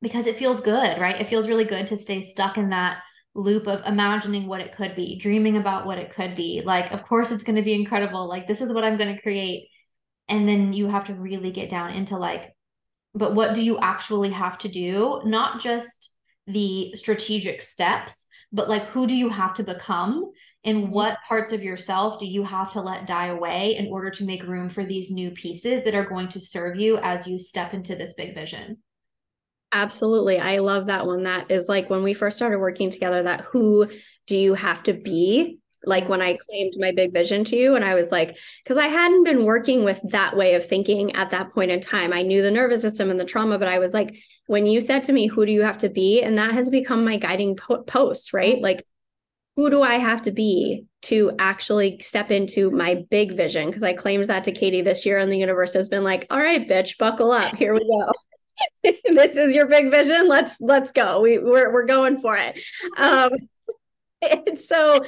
[0.00, 1.20] because it feels good, right?
[1.20, 2.98] It feels really good to stay stuck in that
[3.34, 6.62] loop of imagining what it could be, dreaming about what it could be.
[6.64, 8.28] Like, of course, it's going to be incredible.
[8.28, 9.68] Like, this is what I'm going to create.
[10.28, 12.54] And then you have to really get down into like,
[13.14, 15.20] but what do you actually have to do?
[15.24, 16.12] Not just
[16.46, 20.30] the strategic steps, but like, who do you have to become
[20.64, 20.92] and mm-hmm.
[20.92, 24.42] what parts of yourself do you have to let die away in order to make
[24.44, 27.94] room for these new pieces that are going to serve you as you step into
[27.94, 28.78] this big vision
[29.72, 33.42] absolutely i love that one that is like when we first started working together that
[33.42, 33.88] who
[34.26, 37.76] do you have to be like when I claimed my big vision to you.
[37.76, 41.30] And I was like, because I hadn't been working with that way of thinking at
[41.30, 42.12] that point in time.
[42.12, 44.16] I knew the nervous system and the trauma, but I was like,
[44.46, 46.22] when you said to me, who do you have to be?
[46.22, 48.60] And that has become my guiding po- post, right?
[48.60, 48.84] Like,
[49.58, 53.66] who do I have to be to actually step into my big vision?
[53.66, 56.38] Because I claimed that to Katy this year, and the universe has been like, all
[56.38, 57.56] right, bitch, buckle up.
[57.56, 58.92] Here we go.
[59.14, 60.28] this is your big vision.
[60.28, 61.22] Let's let's go.
[61.22, 62.56] We we're we're going for it.
[62.96, 63.32] Um
[64.46, 65.04] and so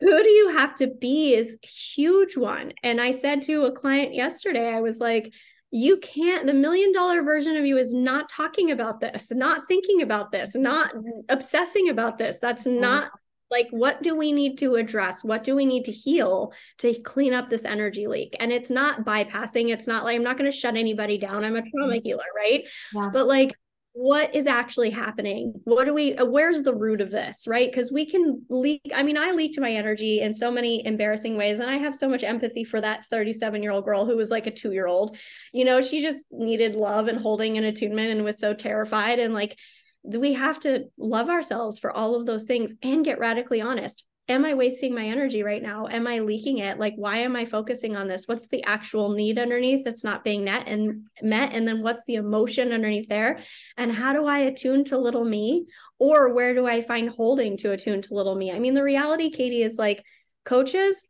[0.00, 2.74] who do you have to be is huge one.
[2.82, 5.32] And I said to a client yesterday, I was like,
[5.70, 10.02] you can't the million dollar version of you is not talking about this not thinking
[10.02, 10.92] about this not
[11.28, 13.12] obsessing about this that's not
[13.50, 15.24] like what do we need to address?
[15.24, 18.36] What do we need to heal to clean up this energy leak?
[18.38, 19.70] And it's not bypassing.
[19.70, 21.44] It's not like i'm not going to shut anybody down.
[21.44, 22.02] I'm a trauma mm-hmm.
[22.02, 22.64] healer right?
[22.94, 23.10] Yeah.
[23.12, 23.52] but like
[23.92, 25.52] what is actually happening?
[25.64, 27.70] What do we uh, where's the root of this right?
[27.70, 31.60] Because we can leak i mean i leaked my energy in so many embarrassing ways
[31.60, 34.46] and i have so much empathy for that 37 year old girl who was like
[34.46, 35.16] a two year old
[35.52, 39.34] you know she just needed love and holding and attunement and was so terrified and
[39.34, 39.58] like
[40.02, 44.04] we have to love ourselves for all of those things and get radically honest.
[44.28, 45.88] Am I wasting my energy right now?
[45.88, 46.78] Am I leaking it?
[46.78, 48.28] Like, why am I focusing on this?
[48.28, 51.52] What's the actual need underneath that's not being met and met?
[51.52, 53.40] And then what's the emotion underneath there?
[53.76, 55.66] And how do I attune to little me?
[55.98, 58.52] Or where do I find holding to attune to little me?
[58.52, 60.04] I mean, the reality, Katy, is like
[60.44, 61.04] coaches,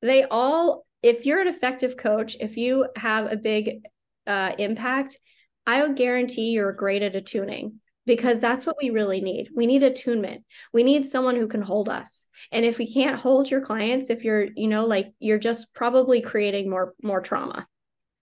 [0.00, 3.84] they all, if you're an effective coach, if you have a big
[4.26, 5.18] uh, impact,
[5.66, 9.50] I would guarantee you're great at attuning because that's what we really need.
[9.54, 10.44] We need attunement.
[10.72, 12.26] We need someone who can hold us.
[12.50, 16.20] And if we can't hold your clients, if you're, you know, like you're just probably
[16.20, 17.66] creating more more trauma.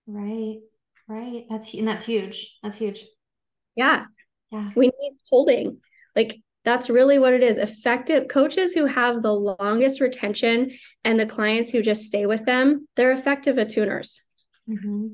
[0.07, 0.59] Right.
[1.07, 1.45] Right.
[1.49, 2.55] That's and that's huge.
[2.63, 3.05] That's huge.
[3.77, 4.05] Yeah.
[4.51, 4.71] Yeah.
[4.75, 5.79] We need holding.
[6.17, 7.57] Like that's really what it is.
[7.57, 10.73] Effective coaches who have the longest retention
[11.05, 14.21] and the clients who just stay with them, they're effective attuners.
[14.69, 15.07] Mm-hmm.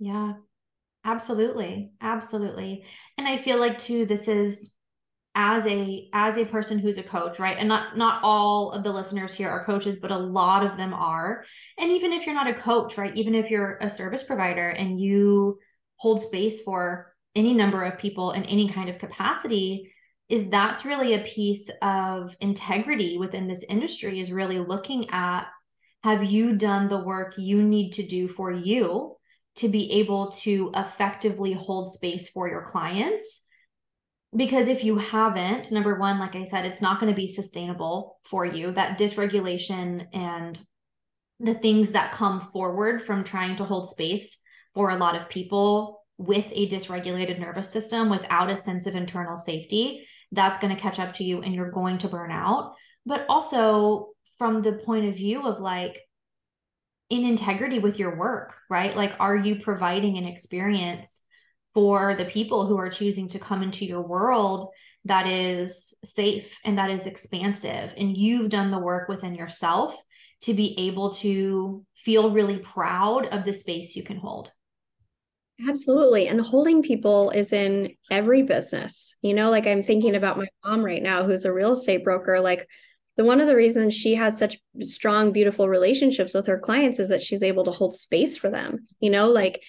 [0.00, 0.32] Yeah.
[1.08, 1.90] Absolutely.
[2.02, 2.84] Absolutely.
[3.16, 4.74] And I feel like too this is
[5.34, 7.56] as a as a person who's a coach, right?
[7.56, 10.92] And not not all of the listeners here are coaches, but a lot of them
[10.92, 11.44] are.
[11.78, 13.14] And even if you're not a coach, right?
[13.16, 15.58] Even if you're a service provider and you
[15.96, 19.90] hold space for any number of people in any kind of capacity,
[20.28, 25.46] is that's really a piece of integrity within this industry is really looking at
[26.04, 29.17] have you done the work you need to do for you
[29.58, 33.42] to be able to effectively hold space for your clients.
[34.36, 38.18] Because if you haven't, number one, like I said, it's not going to be sustainable
[38.28, 38.72] for you.
[38.72, 40.58] That dysregulation and
[41.40, 44.36] the things that come forward from trying to hold space
[44.74, 49.36] for a lot of people with a dysregulated nervous system without a sense of internal
[49.36, 52.74] safety that's going to catch up to you and you're going to burn out.
[53.06, 56.00] But also from the point of view of like,
[57.10, 58.94] in integrity with your work, right?
[58.96, 61.22] Like, are you providing an experience
[61.74, 64.70] for the people who are choosing to come into your world
[65.04, 67.94] that is safe and that is expansive?
[67.96, 69.96] And you've done the work within yourself
[70.42, 74.52] to be able to feel really proud of the space you can hold.
[75.68, 76.28] Absolutely.
[76.28, 79.16] And holding people is in every business.
[79.22, 82.38] You know, like I'm thinking about my mom right now, who's a real estate broker.
[82.40, 82.68] Like,
[83.18, 87.08] the one of the reasons she has such strong, beautiful relationships with her clients is
[87.08, 88.86] that she's able to hold space for them.
[89.00, 89.60] You know, like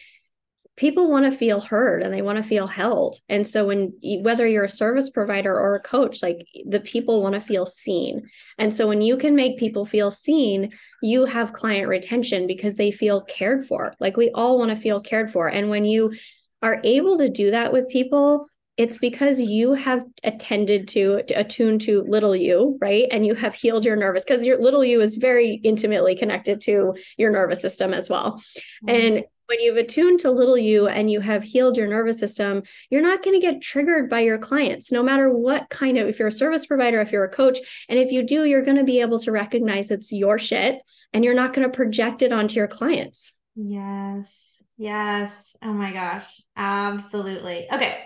[0.77, 3.17] people want to feel heard and they want to feel held.
[3.27, 3.91] And so when
[4.21, 8.29] whether you're a service provider or a coach like the people want to feel seen.
[8.59, 10.71] And so when you can make people feel seen
[11.01, 13.95] you have client retention because they feel cared for.
[13.99, 15.47] Like we all want to feel cared for.
[15.47, 16.13] And when you
[16.61, 18.47] are able to do that with people
[18.79, 23.53] it's because you have attended to, to attune to little you right and you have
[23.53, 27.93] healed your nervous because your little you is very intimately connected to your nervous system
[27.93, 28.41] as well
[28.83, 28.89] mm-hmm.
[28.89, 32.61] and when you've attuned to little you and you have healed your nervous system,
[32.91, 36.19] you're not going to get triggered by your clients, no matter what kind of, if
[36.19, 37.57] you're a service provider, if you're a coach.
[37.89, 40.79] And if you do, you're going to be able to recognize it's your shit
[41.13, 43.33] and you're not going to project it onto your clients.
[43.55, 44.31] Yes.
[44.77, 45.31] Yes.
[45.63, 46.25] Oh my gosh.
[46.55, 47.67] Absolutely.
[47.73, 48.03] Okay.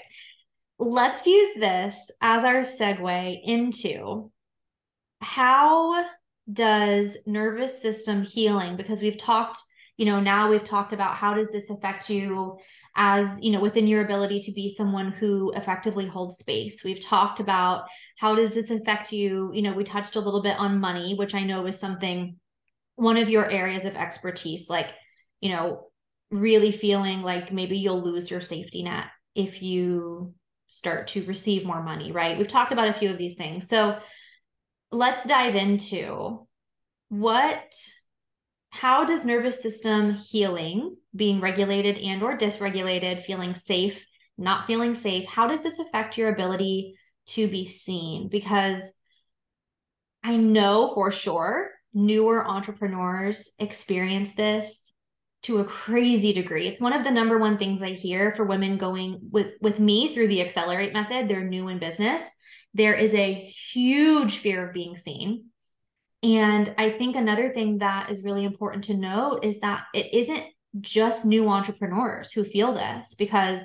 [0.79, 4.31] Let's use this as our segue into
[5.21, 6.05] how
[6.51, 9.57] does nervous system healing, because we've talked
[9.97, 12.57] you know now we've talked about how does this affect you
[12.95, 16.83] as you know within your ability to be someone who effectively holds space.
[16.83, 17.85] We've talked about
[18.17, 19.51] how does this affect you.
[19.53, 22.37] You know we touched a little bit on money which i know is something
[22.95, 24.93] one of your areas of expertise like
[25.41, 25.87] you know
[26.31, 29.05] really feeling like maybe you'll lose your safety net
[29.35, 30.33] if you
[30.73, 32.37] start to receive more money right?
[32.37, 33.69] We've talked about a few of these things.
[33.69, 33.99] So
[34.91, 36.47] let's dive into
[37.09, 37.73] what
[38.71, 44.03] how does nervous system healing being regulated and or dysregulated feeling safe
[44.35, 46.95] not feeling safe how does this affect your ability
[47.27, 48.29] to be seen?
[48.29, 48.81] Because
[50.23, 54.82] i know for sure newer entrepreneurs experience this
[55.43, 56.67] to a crazy degree.
[56.67, 60.13] It's one of the number one things i hear for women going with with me
[60.13, 62.23] through the accelerate method they're new in business.
[62.73, 65.45] There is a huge fear of being seen.
[66.23, 70.45] And I think another thing that is really important to note is that it isn't
[70.79, 73.61] just new entrepreneurs who feel this because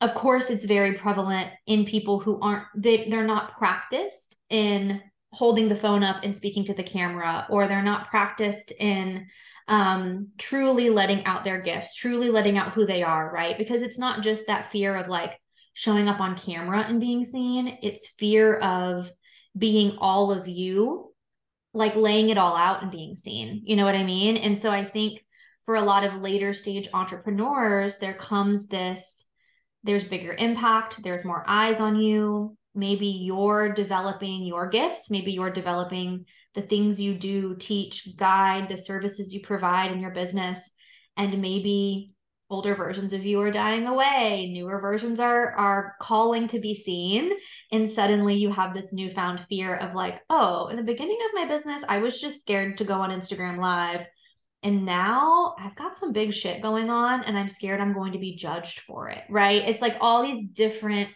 [0.00, 5.00] of course it's very prevalent in people who aren't they, they're not practiced in
[5.32, 9.26] holding the phone up and speaking to the camera or they're not practiced in
[9.66, 13.98] um truly letting out their gifts truly letting out who they are right because it's
[13.98, 15.40] not just that fear of like
[15.72, 19.10] showing up on camera and being seen it's fear of
[19.56, 21.14] being all of you
[21.74, 23.62] like laying it all out and being seen.
[23.64, 24.36] You know what I mean?
[24.36, 25.24] And so I think
[25.64, 29.24] for a lot of later stage entrepreneurs, there comes this
[29.82, 32.56] there's bigger impact, there's more eyes on you.
[32.74, 38.78] Maybe you're developing your gifts, maybe you're developing the things you do, teach, guide, the
[38.78, 40.58] services you provide in your business.
[41.16, 42.14] And maybe
[42.50, 47.32] older versions of you are dying away newer versions are are calling to be seen
[47.72, 51.48] and suddenly you have this newfound fear of like oh in the beginning of my
[51.48, 54.02] business i was just scared to go on instagram live
[54.62, 58.18] and now i've got some big shit going on and i'm scared i'm going to
[58.18, 61.08] be judged for it right it's like all these different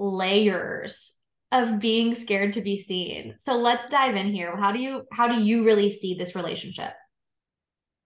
[0.00, 1.14] layers
[1.52, 5.28] of being scared to be seen so let's dive in here how do you how
[5.28, 6.92] do you really see this relationship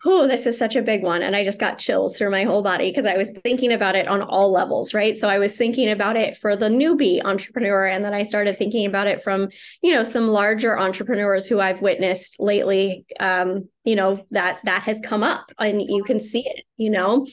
[0.06, 1.22] oh, this is such a big one.
[1.22, 4.06] And I just got chills through my whole body because I was thinking about it
[4.06, 5.16] on all levels, right?
[5.16, 7.86] So I was thinking about it for the newbie entrepreneur.
[7.86, 9.48] And then I started thinking about it from,
[9.82, 15.00] you know, some larger entrepreneurs who I've witnessed lately, um, you know, that that has
[15.00, 17.26] come up and you can see it, you know?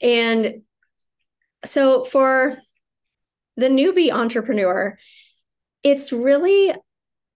[0.00, 0.62] And
[1.64, 2.58] so for
[3.56, 4.98] the newbie entrepreneur,
[5.82, 6.74] it's really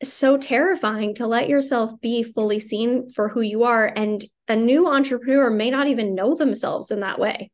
[0.02, 3.86] so terrifying to let yourself be fully seen for who you are.
[3.86, 7.50] And a new entrepreneur may not even know themselves in that way,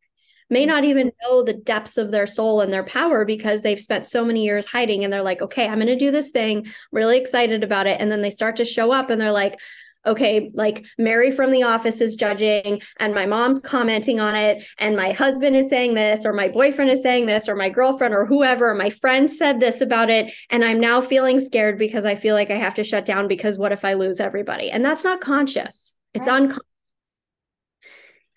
[0.50, 0.68] may mm-hmm.
[0.68, 4.24] not even know the depths of their soul and their power because they've spent so
[4.24, 7.64] many years hiding and they're like, okay, I'm going to do this thing, really excited
[7.64, 8.00] about it.
[8.00, 9.58] And then they start to show up and they're like,
[10.06, 14.96] okay, like Mary from the office is judging and my mom's commenting on it and
[14.96, 18.26] my husband is saying this or my boyfriend is saying this or my girlfriend or
[18.26, 22.14] whoever, or my friend said this about it and I'm now feeling scared because I
[22.14, 24.70] feel like I have to shut down because what if I lose everybody?
[24.70, 25.94] And that's not conscious.
[26.12, 26.36] It's right.
[26.36, 26.68] unconscious.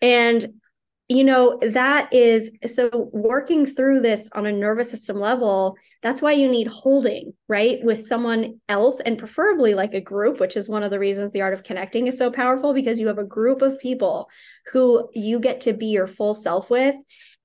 [0.02, 0.62] And
[1.10, 6.34] you know, that is so working through this on a nervous system level, that's why
[6.34, 7.82] you need holding, right?
[7.82, 11.42] With someone else and preferably like a group, which is one of the reasons the
[11.42, 14.30] art of connecting is so powerful because you have a group of people
[14.74, 16.96] who you get to be your full self with.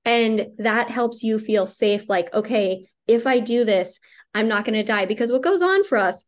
[0.04, 2.08] And that helps you feel safe.
[2.08, 4.00] Like, okay, if I do this,
[4.34, 5.06] I'm not going to die.
[5.06, 6.24] Because what goes on for us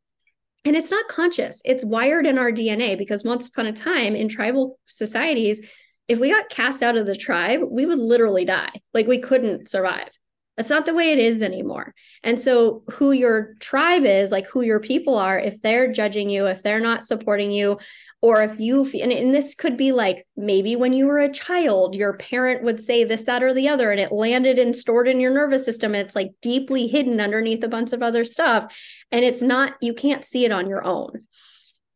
[0.65, 4.29] and it's not conscious it's wired in our dna because once upon a time in
[4.29, 5.61] tribal societies
[6.09, 8.73] if we got cast out of the tribe, we would literally die.
[8.93, 10.11] Like we couldn't survive.
[10.57, 11.95] That's not the way it is anymore.
[12.23, 16.47] And so, who your tribe is, like who your people are, if they're judging you,
[16.47, 17.79] if they're not supporting you,
[18.23, 21.97] or if you, and, and this could be like maybe when you were a child,
[21.97, 25.19] your parent would say this, that, or the other, and it landed and stored in
[25.19, 25.93] your nervous system.
[25.93, 28.73] And it's like deeply hidden underneath a bunch of other stuff.
[29.11, 31.27] And it's not, you can't see it on your own.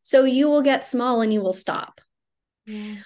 [0.02, 2.00] So, you will get small and you will stop.
[2.66, 2.96] Yeah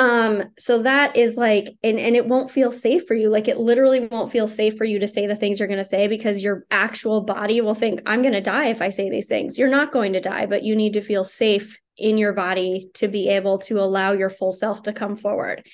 [0.00, 3.28] um so that is like and and it won't feel safe for you.
[3.28, 5.84] Like it literally won't feel safe for you to say the things you're going to
[5.84, 9.28] say because your actual body will think i'm going to die if i say these
[9.28, 9.58] things.
[9.58, 13.08] You're not going to die but you need to feel safe in your body to
[13.08, 15.66] be able to allow your full self to come forward.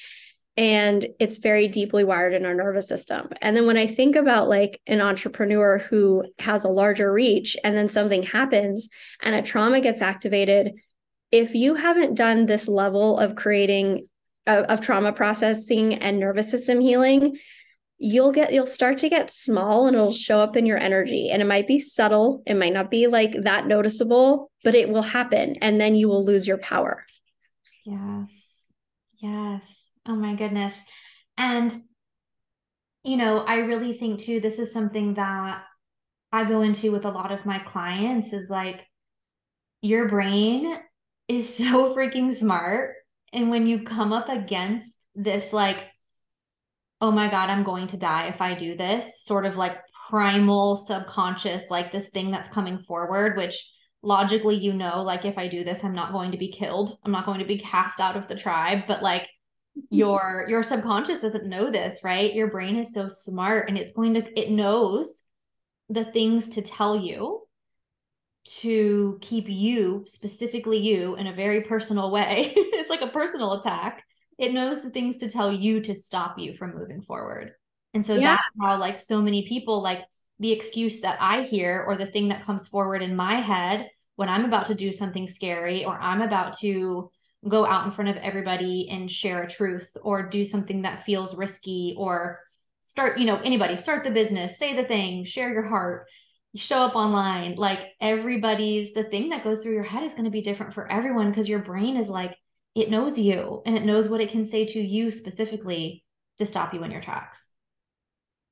[0.57, 3.29] And it's very deeply wired in our nervous system.
[3.41, 7.77] And then when i think about like an entrepreneur who has a larger reach and
[7.77, 8.89] then something happens
[9.23, 10.73] and a trauma gets activated
[11.31, 14.09] if you haven't done this level of creating
[14.47, 17.37] of, of trauma processing and nervous system healing
[17.99, 21.31] you'll get you'll start to get small and it'll show up in your energy.
[21.31, 25.03] And it might be subtle it might not be like that noticeable but it will
[25.03, 27.05] happen and then you will lose your power.
[27.85, 28.67] Yes.
[29.19, 29.91] Yes.
[30.07, 30.75] Oh my goodness.
[31.39, 31.85] And
[33.07, 35.63] you know i really think too this is something that
[36.33, 38.85] i go into with a lot of my clients is like
[39.81, 40.77] your brain
[41.29, 42.95] is so freaking smart
[43.33, 45.79] and when you come up against this, like,
[47.01, 49.77] oh my God, I'm going to die if I do this, sort of like
[50.09, 53.71] primal subconscious, like this thing that's coming forward, which
[54.03, 56.97] logically you know, like, if I do this, I'm not going to be killed.
[57.05, 58.85] I'm not going to be cast out of the tribe.
[58.87, 59.29] But like,
[59.91, 64.15] your your subconscious doesn't know this right your brain is so smart and it's going
[64.15, 65.23] to it knows
[65.91, 67.46] the things to tell you
[68.47, 72.53] to keep you, specifically you, in a very personal way.
[72.57, 74.05] it's like a personal attack.
[74.39, 77.53] It knows the things to tell you to stop you from moving forward.
[77.95, 78.33] And so yeah.
[78.33, 80.05] that's how, like, so many people, like,
[80.39, 84.29] the excuse that I hear or the thing that comes forward in my head when
[84.29, 87.11] I'm about to do something scary or I'm about to
[87.49, 91.37] go out in front of everybody and share a truth or do something that feels
[91.37, 92.41] risky or
[92.83, 96.07] start, you know, anybody start the business, say the thing, share your heart
[96.57, 100.31] show up online like everybody's the thing that goes through your head is going to
[100.31, 102.37] be different for everyone because your brain is like
[102.75, 106.05] it knows you and it knows what it can say to you specifically
[106.39, 107.47] to stop you in your tracks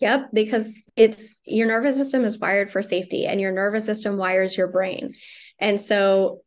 [0.01, 4.57] Yep, because it's your nervous system is wired for safety and your nervous system wires
[4.57, 5.15] your brain.
[5.61, 6.41] And so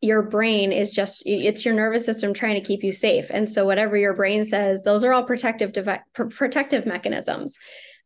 [0.00, 3.26] your brain is just it's your nervous system trying to keep you safe.
[3.30, 7.58] And so whatever your brain says, those are all protective devi- pr- protective mechanisms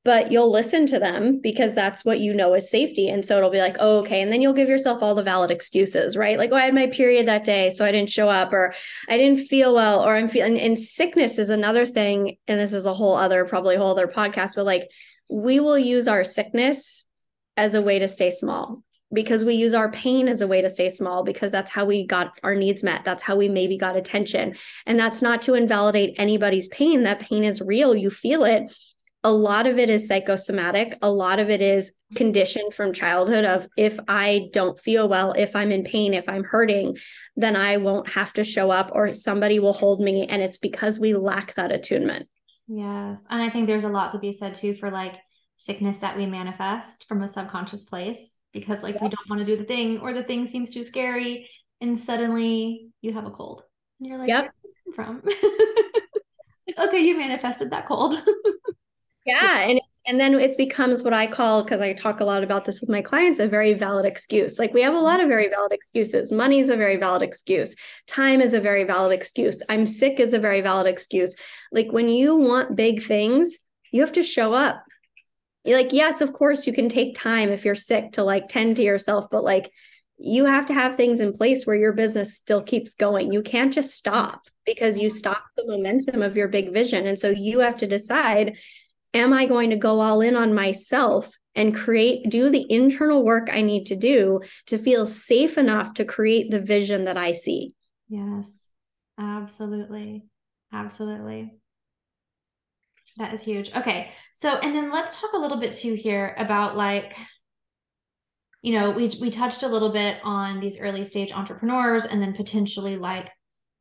[0.04, 3.08] but you'll listen to them because that's what you know is safety.
[3.08, 4.20] And so it'll be like, oh, okay.
[4.20, 6.38] And then you'll give yourself all the valid excuses, right?
[6.38, 8.74] Like, oh, I had my period that day, so I didn't show up, or
[9.08, 12.36] I didn't feel well, or I'm feeling, and sickness is another thing.
[12.48, 14.90] And this is a whole other, probably whole other podcast, but like,
[15.30, 17.04] we will use our sickness
[17.56, 18.82] as a way to stay small
[19.12, 22.06] because we use our pain as a way to stay small because that's how we
[22.06, 23.04] got our needs met.
[23.04, 24.56] That's how we maybe got attention.
[24.86, 27.02] And that's not to invalidate anybody's pain.
[27.02, 27.94] That pain is real.
[27.94, 28.74] You feel it
[29.24, 30.98] a lot of it is psychosomatic.
[31.00, 35.56] A lot of it is conditioned from childhood of if i don't feel well if
[35.56, 36.94] i'm in pain if i'm hurting
[37.36, 41.00] then i won't have to show up or somebody will hold me and it's because
[41.00, 42.28] we lack that attunement.
[42.68, 43.24] Yes.
[43.30, 45.14] And i think there's a lot to be said too for like
[45.56, 49.56] sickness that we manifest from a subconscious place because like we don't want to do
[49.56, 51.48] the thing or the thing seems too scary
[51.80, 53.64] and suddenly you have a cold.
[53.98, 54.42] And you're like yep.
[54.42, 55.22] where did this come from?
[56.78, 58.14] Okay you manifested that cold
[59.24, 62.64] Yeah, and and then it becomes what I call because I talk a lot about
[62.64, 64.58] this with my clients a very valid excuse.
[64.58, 66.32] Like we have a lot of very valid excuses.
[66.32, 67.76] Money is a very valid excuse.
[68.08, 69.62] Time is a very valid excuse.
[69.68, 71.36] I'm sick is a very valid excuse.
[71.70, 73.58] Like when you want big things,
[73.92, 74.82] you have to show up.
[75.64, 78.74] You're like, yes, of course you can take time if you're sick to like tend
[78.76, 79.70] to yourself, but like
[80.18, 83.32] you have to have things in place where your business still keeps going.
[83.32, 85.16] You can't just stop because you mm-hmm.
[85.16, 87.06] stop the momentum of your big vision.
[87.06, 88.56] And so you have to decide
[89.14, 93.48] am I going to go all in on myself and create, do the internal work
[93.52, 97.74] I need to do to feel safe enough to create the vision that I see?
[98.08, 98.58] Yes,
[99.18, 100.24] absolutely.
[100.72, 101.54] Absolutely.
[103.18, 103.70] That is huge.
[103.76, 104.10] Okay.
[104.32, 107.14] So, and then let's talk a little bit too here about like,
[108.62, 112.32] you know, we we touched a little bit on these early stage entrepreneurs and then
[112.32, 113.28] potentially like,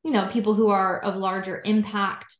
[0.03, 2.35] you know, people who are of larger impact.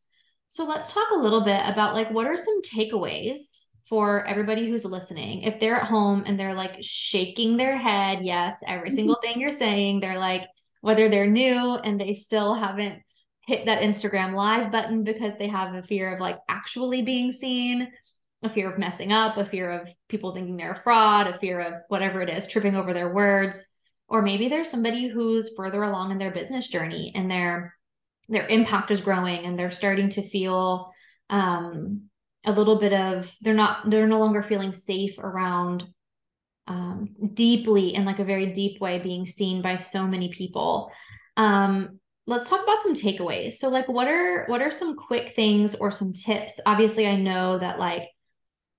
[0.52, 3.40] So let's talk a little bit about like what are some takeaways
[3.88, 5.44] for everybody who's listening.
[5.44, 8.98] If they're at home and they're like shaking their head, yes, every mm-hmm.
[8.98, 10.44] single thing you're saying, they're like
[10.82, 13.02] whether they're new and they still haven't
[13.48, 17.88] hit that Instagram live button because they have a fear of like actually being seen,
[18.44, 21.62] a fear of messing up, a fear of people thinking they're a fraud, a fear
[21.62, 23.64] of whatever it is, tripping over their words.
[24.10, 27.74] Or maybe there's somebody who's further along in their business journey and their
[28.30, 30.92] their impact is growing and they're starting to feel
[31.30, 32.04] um,
[32.46, 35.84] a little bit of they're not they're no longer feeling safe around
[36.68, 40.92] um, deeply in like a very deep way being seen by so many people.
[41.38, 43.54] Um, let's talk about some takeaways.
[43.54, 46.60] So like what are what are some quick things or some tips?
[46.66, 48.08] Obviously i know that like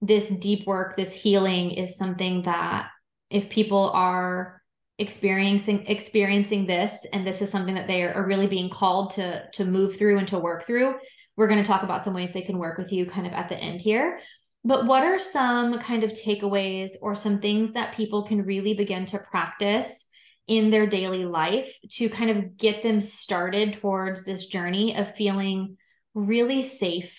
[0.00, 2.88] this deep work this healing is something that
[3.30, 4.61] if people are
[4.98, 9.64] experiencing experiencing this and this is something that they are really being called to to
[9.64, 10.94] move through and to work through
[11.36, 13.48] we're going to talk about some ways they can work with you kind of at
[13.48, 14.20] the end here
[14.64, 19.06] but what are some kind of takeaways or some things that people can really begin
[19.06, 20.06] to practice
[20.46, 25.76] in their daily life to kind of get them started towards this journey of feeling
[26.14, 27.12] really safe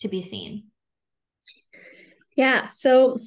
[0.00, 0.64] to be seen?
[2.36, 2.66] Yeah.
[2.66, 3.18] So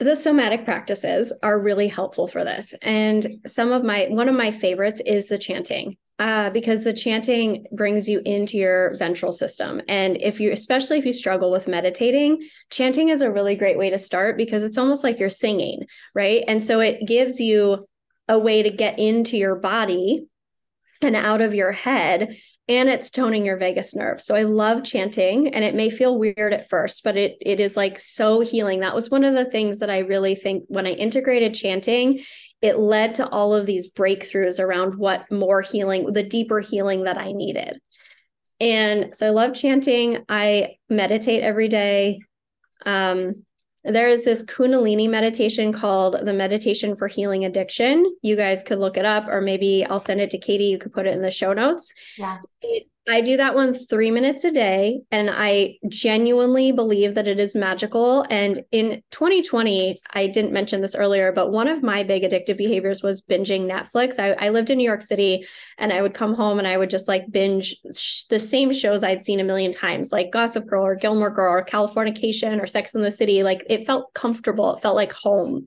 [0.00, 2.74] the somatic practices are really helpful for this.
[2.82, 5.96] And some of my, one of my favorites is the chanting.
[6.18, 9.80] Uh, because the chanting brings you into your ventral system.
[9.88, 13.88] And if you, especially if you struggle with meditating, chanting is a really great way
[13.88, 16.44] to start because it's almost like you're singing, right?
[16.46, 17.86] And so it gives you
[18.28, 20.26] a way to get into your body
[21.00, 22.36] and out of your head
[22.70, 24.22] and it's toning your vagus nerve.
[24.22, 27.76] So I love chanting and it may feel weird at first, but it it is
[27.76, 28.80] like so healing.
[28.80, 32.20] That was one of the things that I really think when I integrated chanting,
[32.62, 37.18] it led to all of these breakthroughs around what more healing, the deeper healing that
[37.18, 37.80] I needed.
[38.60, 40.24] And so I love chanting.
[40.28, 42.20] I meditate every day.
[42.86, 43.44] Um,
[43.84, 48.04] there is this Kundalini meditation called the Meditation for Healing Addiction.
[48.22, 50.64] You guys could look it up, or maybe I'll send it to Katy.
[50.64, 51.92] You could put it in the show notes.
[52.18, 52.38] Yeah.
[52.62, 57.40] It I do that one three minutes a day, and I genuinely believe that it
[57.40, 58.24] is magical.
[58.30, 63.02] And in 2020, I didn't mention this earlier, but one of my big addictive behaviors
[63.02, 64.20] was binging Netflix.
[64.20, 65.44] I, I lived in New York City,
[65.76, 69.02] and I would come home and I would just like binge sh- the same shows
[69.02, 72.94] I'd seen a million times, like Gossip Girl or Gilmore Girl or Californication or Sex
[72.94, 73.42] in the City.
[73.42, 75.66] Like it felt comfortable, it felt like home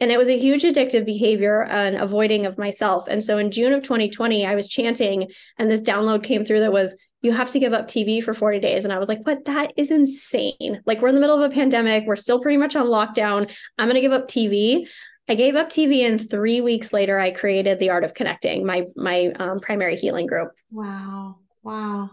[0.00, 3.08] and it was a huge addictive behavior and avoiding of myself.
[3.08, 5.28] And so in june of 2020 i was chanting
[5.58, 8.60] and this download came through that was you have to give up tv for 40
[8.60, 8.84] days.
[8.84, 9.44] And i was like what?
[9.44, 10.82] That is insane.
[10.86, 12.04] Like we're in the middle of a pandemic.
[12.06, 13.50] We're still pretty much on lockdown.
[13.78, 14.88] I'm going to give up tv
[15.30, 18.86] i gave up tv and three weeks later i created the art of connecting my
[18.96, 20.52] my um, primary healing group.
[20.70, 21.36] Wow.
[21.62, 22.10] Wow.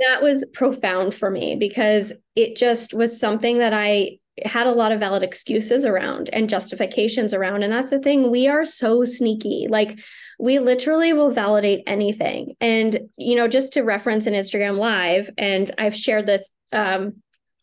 [0.00, 4.92] That was profound for me because it just was something that I had a lot
[4.92, 7.62] of valid excuses around and justifications around.
[7.62, 9.66] And that's the thing, we are so sneaky.
[9.68, 9.98] Like,
[10.38, 12.54] we literally will validate anything.
[12.60, 17.14] And, you know, just to reference an Instagram live, and I've shared this, um,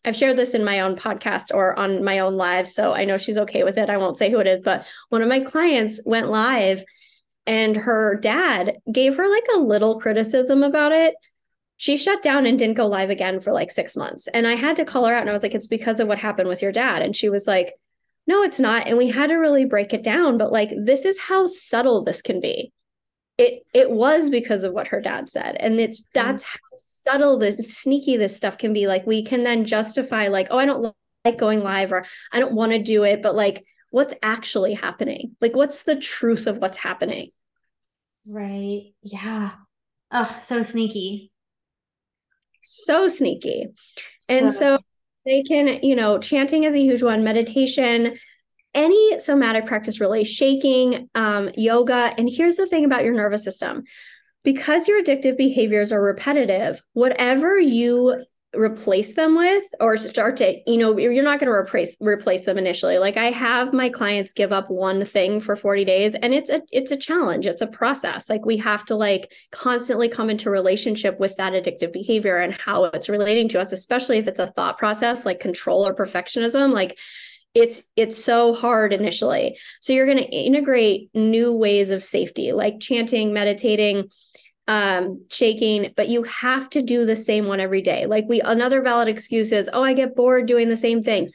[0.04, 2.68] I've shared this in my own podcast or on my own live.
[2.68, 3.90] So I know she's okay with it.
[3.90, 6.84] I won't say who it is, but one of my clients went live
[7.46, 11.14] and her dad gave her like a little criticism about it
[11.76, 14.28] she shut down and didn't go live again for like six months.
[14.28, 16.18] And I had to call her out and I was like, it's because of what
[16.18, 17.02] happened with your dad.
[17.02, 17.74] And she was like,
[18.26, 18.86] no, it's not.
[18.86, 20.38] And we had to really break it down.
[20.38, 22.72] But like, this is how subtle this can be.
[23.38, 25.56] It it was because of what her dad said.
[25.60, 28.86] And it's that's how subtle this sneaky this stuff can be.
[28.86, 30.94] Like we can then justify, like, oh, I don't
[31.26, 33.20] like going live or I don't want to do it.
[33.20, 35.36] But like, what's actually happening?
[35.42, 37.28] Like, what's the truth of what's happening?
[38.26, 38.94] Right.
[39.02, 39.50] Yeah.
[40.10, 41.30] Oh, so sneaky
[42.66, 43.68] so sneaky.
[44.28, 44.78] And so
[45.24, 48.16] they can, you know, chanting is a huge one, meditation,
[48.74, 52.12] any somatic practice really, shaking, um, yoga.
[52.18, 53.84] And here's the thing about your nervous system
[54.44, 58.24] because your addictive behaviors are repetitive, whatever you
[58.56, 62.58] replace them with or start to you know you're not going to replace replace them
[62.58, 62.98] initially.
[62.98, 66.62] Like i have my clients give up one thing for 40 days and it's a
[66.72, 67.46] it's a challenge.
[67.46, 68.28] It's a process.
[68.28, 72.84] Like we have to like constantly come into relationship with that addictive behavior and how
[72.84, 76.72] it's relating to us especially if it's a thought process like control or perfectionism.
[76.72, 76.98] Like
[77.54, 79.58] it's it's so hard initially.
[79.80, 84.10] So you're going to integrate new ways of safety like chanting meditating
[84.68, 88.06] um, shaking, but you have to do the same one every day.
[88.06, 91.30] Like we, another valid excuse is, oh, I get bored doing the same thing.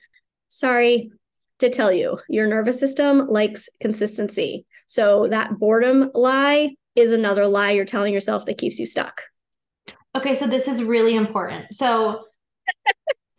[0.50, 1.12] Sorry
[1.60, 4.66] to tell you, your nervous system likes consistency.
[4.88, 9.22] So that boredom lie is another lie you're telling yourself that keeps you stuck.
[10.16, 11.74] Okay, so this is really important.
[11.74, 12.26] So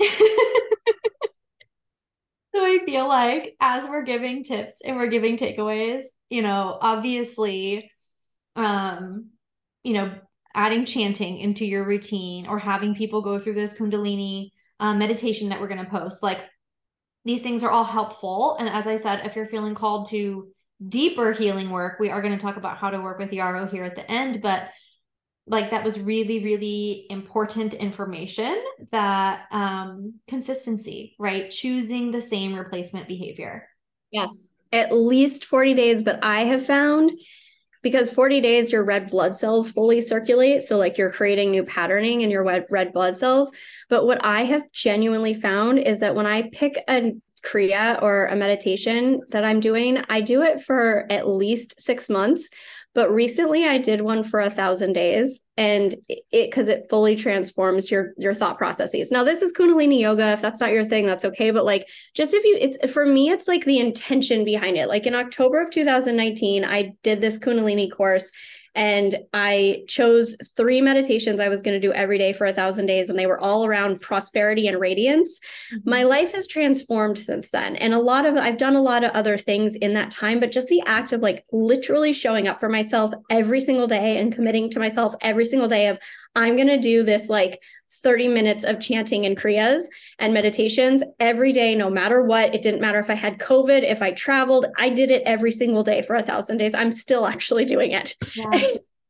[2.54, 7.90] So I feel like as we're giving tips and we're giving takeaways, you know, obviously
[8.54, 9.30] um
[9.82, 10.14] you know,
[10.54, 15.60] adding chanting into your routine or having people go through this Kundalini uh, meditation that
[15.60, 16.22] we're going to post.
[16.22, 16.40] Like
[17.24, 18.56] these things are all helpful.
[18.58, 20.48] And as I said, if you're feeling called to
[20.86, 23.84] deeper healing work, we are going to talk about how to work with Yarrow here
[23.84, 24.42] at the end.
[24.42, 24.68] But
[25.46, 28.62] like that was really, really important information
[28.92, 31.50] that um, consistency, right?
[31.50, 33.68] Choosing the same replacement behavior.
[34.10, 36.02] Yes, at least 40 days.
[36.02, 37.10] But I have found
[37.82, 40.62] because 40 days your red blood cells fully circulate.
[40.62, 43.50] So like you're creating new patterning in your red blood cells.
[43.88, 47.12] But what i have genuinely found is that when i pick a
[47.44, 52.48] kriya or a meditation that i'm doing i do it for at least 6 months
[52.94, 57.90] but recently I did one for a thousand days and it because it, fully transforms
[57.90, 59.10] your your thought processes.
[59.10, 60.32] Now this is Kundalini yoga.
[60.32, 61.50] If that's not your thing, that's okay.
[61.50, 64.88] But like just if you it's for me, it's like the intention behind it.
[64.88, 68.30] Like in October of 2019, I did this Kundalini course
[68.74, 72.86] and I chose three meditations I was going to do every day for a thousand
[72.86, 75.40] days, and they were all around prosperity and radiance.
[75.74, 75.90] Mm-hmm.
[75.90, 77.76] My life has transformed since then.
[77.76, 80.52] And a lot of, I've done a lot of other things in that time, but
[80.52, 84.70] just the act of like literally showing up for myself every single day and committing
[84.70, 85.98] to myself every single day of,
[86.34, 87.60] I'm going to do this like
[88.02, 89.82] 30 minutes of chanting and kriyas
[90.18, 92.54] and meditations every day, no matter what.
[92.54, 95.82] It didn't matter if I had COVID, if I traveled, I did it every single
[95.82, 96.74] day for a thousand days.
[96.74, 98.14] I'm still actually doing it.
[98.34, 98.60] Yeah.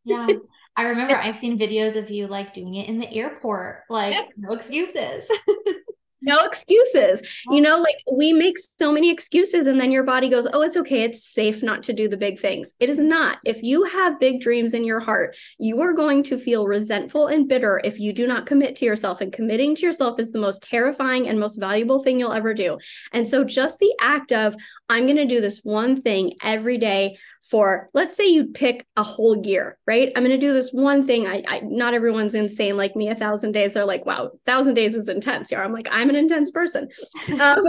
[0.05, 0.27] yeah.
[0.77, 4.55] I remember I've seen videos of you like doing it in the airport, like no
[4.55, 5.25] excuses.
[6.23, 7.23] no excuses.
[7.51, 10.77] You know, like we make so many excuses, and then your body goes, Oh, it's
[10.77, 11.03] okay.
[11.03, 12.73] It's safe not to do the big things.
[12.81, 13.39] It is not.
[13.45, 17.49] If you have big dreams in your heart, you are going to feel resentful and
[17.49, 19.21] bitter if you do not commit to yourself.
[19.21, 22.79] And committing to yourself is the most terrifying and most valuable thing you'll ever do.
[23.13, 24.55] And so, just the act of,
[24.89, 29.03] I'm going to do this one thing every day for let's say you pick a
[29.03, 30.13] whole year right?
[30.15, 31.27] I'm going to do this one thing.
[31.27, 33.09] I, I not everyone's insane like me.
[33.09, 36.17] A thousand days they're like wow thousand days is intense yeah i'm like i'm an
[36.17, 36.89] intense person.
[37.41, 37.67] Um,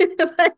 [0.18, 0.54] but,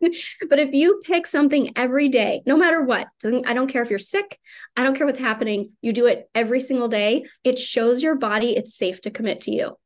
[0.49, 3.99] but if you pick something every day no matter what i don't care if you're
[3.99, 4.39] sick
[4.77, 8.57] i don't care what's happening you do it every single day it shows your body
[8.57, 9.77] it's safe to commit to you.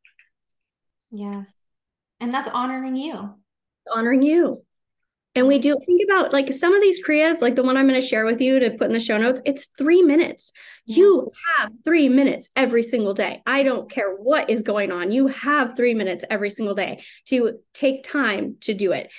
[1.11, 1.53] Yes.
[2.20, 3.35] And that's honoring you.
[3.95, 4.66] Honoring you
[5.37, 8.01] and we do think about like some of these Kriyas, like the one I'm going
[8.01, 10.53] to share with you to put in the show notes, it's three minutes.
[10.87, 13.43] You have three minutes every single day.
[13.45, 15.12] I don't care what is going on.
[15.12, 19.12] You have three minutes every single day to take time to do it.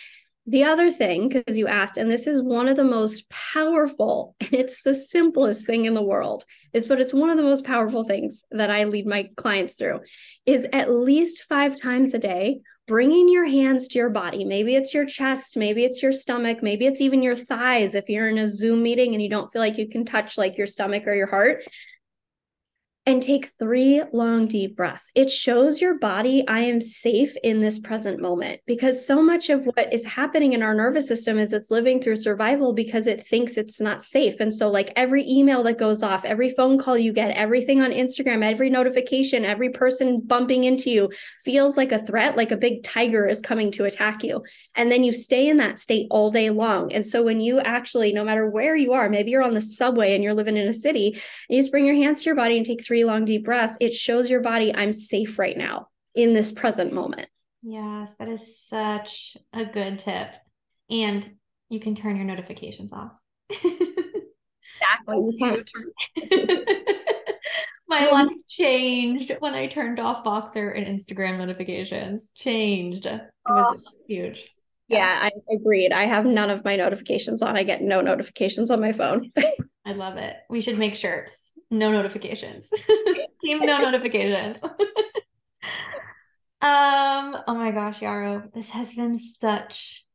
[0.47, 4.53] The other thing, because you asked, and this is one of the most powerful, and
[4.53, 8.03] it's the simplest thing in the world, is but it's one of the most powerful
[8.03, 9.99] things that I lead my clients through,
[10.47, 14.46] is at least five times a day bringing your hands to your body.
[14.46, 18.30] Maybe it's your chest, maybe it's your stomach, maybe it's even your thighs if you're
[18.30, 21.06] in a Zoom meeting and you don't feel like you can touch like your stomach
[21.06, 21.66] or your heart
[23.08, 25.12] and take three long, deep breaths.
[25.16, 29.64] It shows your body, I am safe in this present moment because so much of
[29.64, 33.55] what is happening in our nervous system is it's living through survival because it thinks
[33.55, 34.41] it's not safe.
[34.41, 37.91] And so, like every email that goes off, every phone call you get, everything on
[37.91, 41.10] Instagram, every notification, every person bumping into you
[41.45, 44.43] feels like a threat, like a big tiger is coming to attack you.
[44.76, 46.91] And then you stay in that state all day long.
[46.91, 50.14] And so, when you actually, no matter where you are, maybe you're on the subway
[50.14, 52.66] and you're living in a city, you just bring your hands to your body and
[52.66, 56.34] take three three long, deep breaths, it shows your body, I'm safe right now in
[56.34, 57.28] this present moment.
[57.62, 60.30] Yes, that is such a good tip.
[60.89, 61.38] And
[61.70, 63.12] you can turn your notifications off.
[63.52, 63.86] exactly.
[65.10, 66.45] You can't turn
[67.88, 72.32] My um, life changed when I turned off Voxer and Instagram notifications.
[72.36, 73.06] Changed.
[73.06, 73.98] It was oh.
[74.08, 74.50] huge.
[74.88, 75.91] Yeah, I agreed.
[75.91, 77.56] I have none of my notifications on.
[77.56, 79.32] I get no notifications on my phone.
[79.86, 80.36] I love it.
[80.50, 82.70] We should make shirts no notifications.
[83.41, 84.61] Team no notifications.
[84.63, 84.74] um,
[87.47, 90.05] oh my gosh, Yarrow, this has been such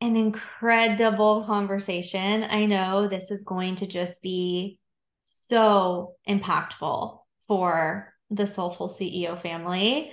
[0.00, 2.44] an incredible conversation.
[2.44, 4.78] I know this is going to just be
[5.20, 10.12] so impactful for the Soulful CEO family.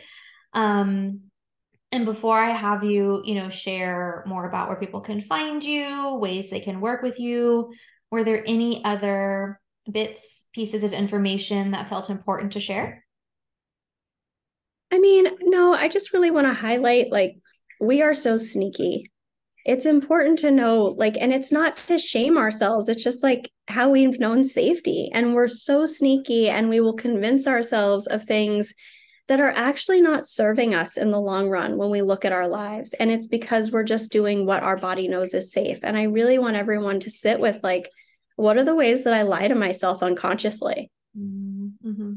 [0.54, 1.22] Um,
[1.92, 6.16] and before I have you, you know, share more about where people can find you,
[6.16, 7.72] ways they can work with you,
[8.12, 9.60] were there any other
[9.92, 13.06] bits, pieces of information that felt important to share?
[14.92, 17.38] I mean, no, I just really want to highlight like
[17.80, 19.12] we are so sneaky.
[19.66, 22.88] It's important to know, like, and it's not to shame ourselves.
[22.88, 25.12] It's just like how we've known safety.
[25.14, 28.74] And we're so sneaky and we will convince ourselves of things
[29.28, 32.48] that are actually not serving us in the long run when we look at our
[32.48, 32.94] lives.
[32.94, 35.80] And it's because we're just doing what our body knows is safe.
[35.84, 37.90] And I really want everyone to sit with, like,
[38.38, 40.90] what are the ways that I lie to myself unconsciously?
[41.18, 42.14] Mm-hmm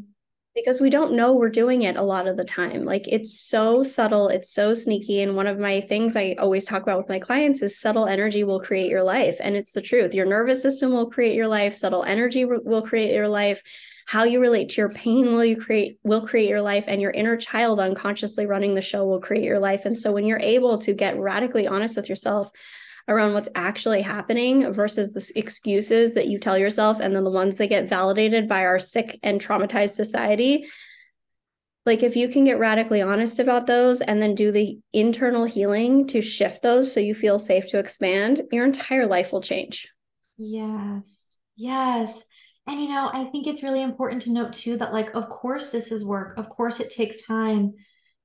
[0.54, 2.84] because we don't know we're doing it a lot of the time.
[2.84, 5.22] Like it's so subtle, it's so sneaky.
[5.22, 8.42] And one of my things I always talk about with my clients is subtle energy
[8.42, 9.36] will create your life.
[9.40, 10.12] And it's the truth.
[10.12, 13.62] Your nervous system will create your life, subtle energy will create your life.
[14.06, 17.12] How you relate to your pain will you create will create your life and your
[17.12, 19.84] inner child unconsciously running the show will create your life.
[19.84, 22.50] And so when you're able to get radically honest with yourself
[23.08, 27.56] around what's actually happening versus the excuses that you tell yourself and then the ones
[27.56, 30.68] that get validated by our sick and traumatized society.
[31.86, 36.06] Like if you can get radically honest about those and then do the internal healing
[36.08, 39.88] to shift those so you feel safe to expand your entire life will change.
[40.36, 41.02] Yes.
[41.56, 42.22] Yes.
[42.66, 45.70] And you know i think it's really important to note too that like of course
[45.70, 46.38] this is work.
[46.38, 47.74] Of course it takes time.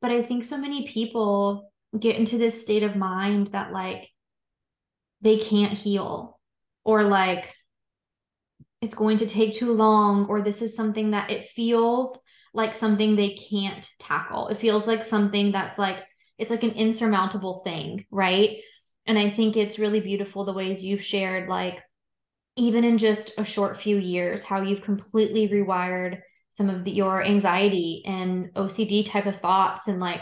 [0.01, 4.09] But i think so many people get into this state of mind that like
[5.21, 6.39] they can't heal
[6.83, 7.53] or like
[8.81, 12.17] it's going to take too long or this is something that it feels
[12.53, 14.47] like something they can't tackle.
[14.47, 15.97] It feels like something that's like
[16.37, 18.57] it's like an insurmountable thing, right?
[19.05, 21.81] And I think it's really beautiful the ways you've shared like
[22.57, 26.19] even in just a short few years how you've completely rewired
[26.51, 30.21] some of the, your anxiety and OCD type of thoughts and like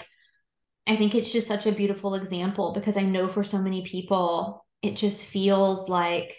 [0.86, 4.63] I think it's just such a beautiful example because I know for so many people
[4.84, 6.36] it just feels like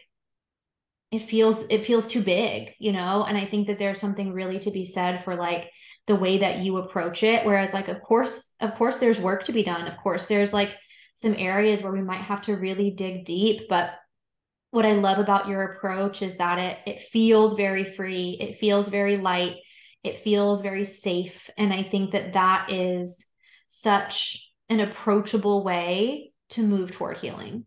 [1.11, 3.25] it feels it feels too big you know?
[3.25, 5.71] And i think that there's something really to be said for like
[6.07, 7.47] the way that you approach it.
[7.47, 9.87] Whereas like of course of course there's work to be done.
[9.89, 10.71] Of course there's like
[11.17, 13.63] some areas where we might have to really dig deep.
[13.69, 13.93] But
[14.71, 18.37] what i love about your approach is that it it feels very free.
[18.41, 19.57] It feels very light.
[20.03, 21.49] It feels very safe.
[21.57, 23.25] And i think that that is
[23.69, 27.65] such an approachable way to move toward healing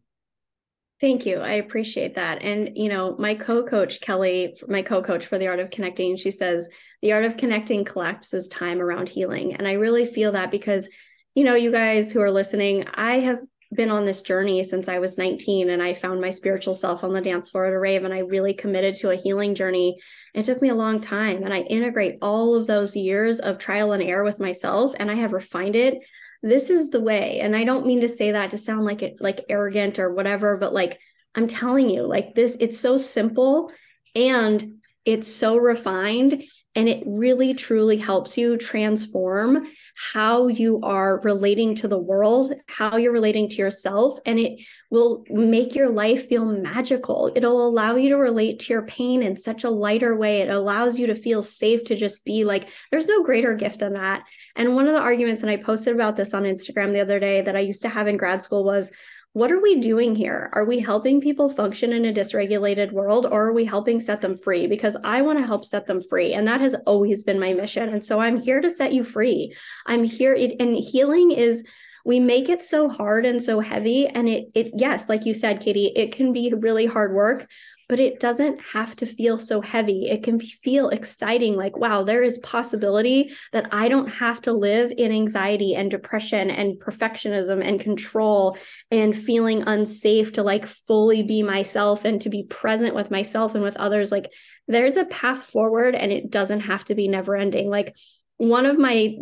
[0.99, 1.37] Thank you.
[1.37, 2.41] I appreciate that.
[2.41, 6.17] And, you know, my co coach, Kelly, my co coach for the art of connecting,
[6.17, 6.69] she says
[7.03, 9.53] the art of connecting collapses time around healing.
[9.55, 10.89] And I really feel that because,
[11.35, 13.39] you know, you guys who are listening, I have
[13.73, 17.13] been on this journey since I was 19 and I found my spiritual self on
[17.13, 19.97] the dance floor at a rave and I really committed to a healing journey.
[20.33, 23.91] It took me a long time and I integrate all of those years of trial
[23.91, 25.97] and error with myself and I have refined it
[26.43, 27.39] this is the way.
[27.39, 30.57] And i don't mean to say that to sound like it like arrogant or whatever
[30.57, 30.99] but like
[31.35, 33.71] i'm telling you like this it's so simple
[34.15, 36.43] and it's so refined
[36.75, 39.67] and it really truly helps you transform
[39.97, 44.59] how you are relating to the world, how you're relating to yourself, and it
[44.91, 47.31] will make your life feel magical.
[47.35, 50.41] It'll allow you to relate to your pain in such a lighter way.
[50.41, 53.93] It allows you to feel safe to just be like, there's no greater gift than
[53.93, 54.23] that.
[54.55, 57.41] And one of the arguments, and I posted about this on Instagram the other day
[57.41, 58.91] that I used to have in grad school was,
[59.33, 60.49] what are we doing here?
[60.53, 64.35] Are we helping people function in a dysregulated world or are we helping set them
[64.35, 64.65] free?
[64.65, 66.33] Because I want to help set them free.
[66.33, 67.89] And that has always been my mission.
[67.89, 69.55] And so I'm here to set you free.
[69.85, 70.33] I'm here.
[70.33, 71.63] And healing is
[72.07, 75.59] we make it so hard and so heavy and it it yes like you said
[75.59, 77.49] Katy it can be really hard work
[77.89, 80.09] but it doesn't have to feel so heavy.
[80.09, 84.91] It can feel exciting like, wow, there is possibility that I don't have to live
[84.97, 88.57] in anxiety and depression and perfectionism and control
[88.91, 93.63] and feeling unsafe to like fully be myself and to be present with myself and
[93.63, 94.11] with others.
[94.11, 94.31] Like,
[94.67, 97.69] there's a path forward and it doesn't have to be never ending.
[97.69, 97.95] Like,
[98.37, 99.15] one of my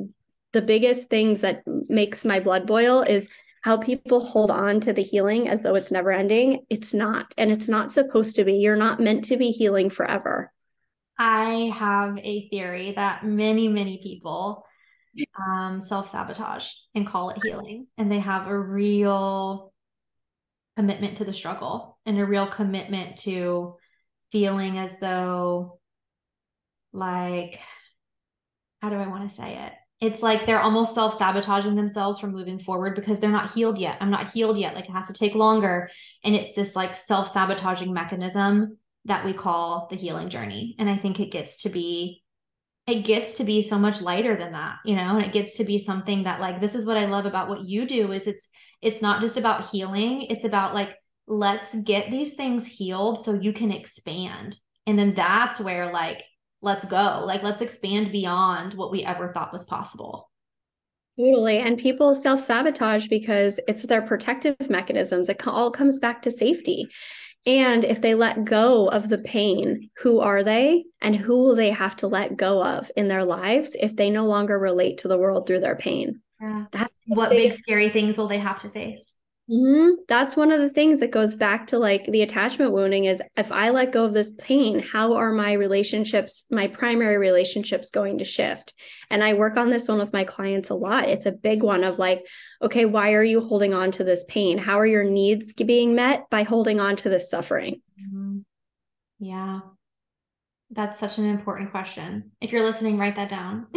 [0.53, 3.27] the biggest things that makes my blood boil is
[3.65, 6.63] how people hold on to the healing as though it's never ending.
[6.69, 8.53] It's not, and it's not supposed to be.
[8.57, 10.53] You're not meant to be healing forever.
[11.17, 14.63] I have a theory that many, many people
[15.35, 19.73] um, self sabotage and call it healing, and they have a real
[20.77, 23.77] commitment to the struggle and a real commitment to
[24.31, 25.79] feeling as though,
[26.93, 27.59] like,
[28.83, 29.73] how do I want to say it?
[30.01, 33.97] It's like they're almost self sabotaging themselves from moving forward because they're not healed yet.
[34.01, 34.75] I'm not healed yet.
[34.75, 35.89] Like it has to take longer.
[36.23, 40.75] And it's this like self sabotaging mechanism that we call the healing journey.
[40.79, 42.23] And I think it gets to be,
[42.87, 45.63] it gets to be so much lighter than that, you know, and it gets to
[45.63, 48.49] be something that like, this is what I love about what you do is it's,
[48.81, 50.23] it's not just about healing.
[50.23, 50.95] It's about like,
[51.27, 56.21] let's get these things healed so you can expand And then that's where, like,
[56.65, 57.23] let's go.
[57.25, 60.29] Like, let's expand beyond what we ever thought was possible.
[61.17, 61.59] Totally.
[61.59, 65.29] And people self sabotage because it's their protective mechanisms.
[65.29, 66.89] It all comes back to safety.
[67.45, 71.69] And if they let go of the pain, who are they and who will they
[71.69, 75.17] have to let go of in their lives if they no longer relate to the
[75.17, 76.21] world through their pain?
[76.41, 76.65] Yeah.
[76.71, 79.14] That's what big scary things will they have to face?
[79.49, 80.01] Mm-hmm.
[80.07, 83.51] That's one of the things that goes back to like the attachment wounding is if
[83.51, 88.25] I let go of this pain, how are my relationships, my primary relationships going to
[88.25, 88.73] shift?
[89.11, 91.09] And I work on this one with my clients a lot.
[91.09, 92.25] It's a big one of like,
[92.61, 94.57] okay, why are you holding on to this pain?
[94.57, 97.81] How are your needs being met by holding on to this suffering?
[98.01, 98.39] Mm-hmm.
[99.19, 99.59] Yeah.
[100.71, 102.31] That's such an important question.
[102.41, 103.67] If you're listening, write that down.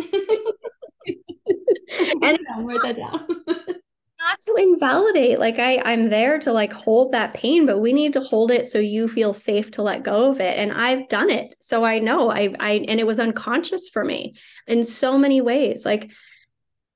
[2.23, 3.27] and write that down
[4.21, 8.13] not to invalidate like i i'm there to like hold that pain but we need
[8.13, 11.31] to hold it so you feel safe to let go of it and i've done
[11.31, 14.35] it so i know i i and it was unconscious for me
[14.67, 16.11] in so many ways like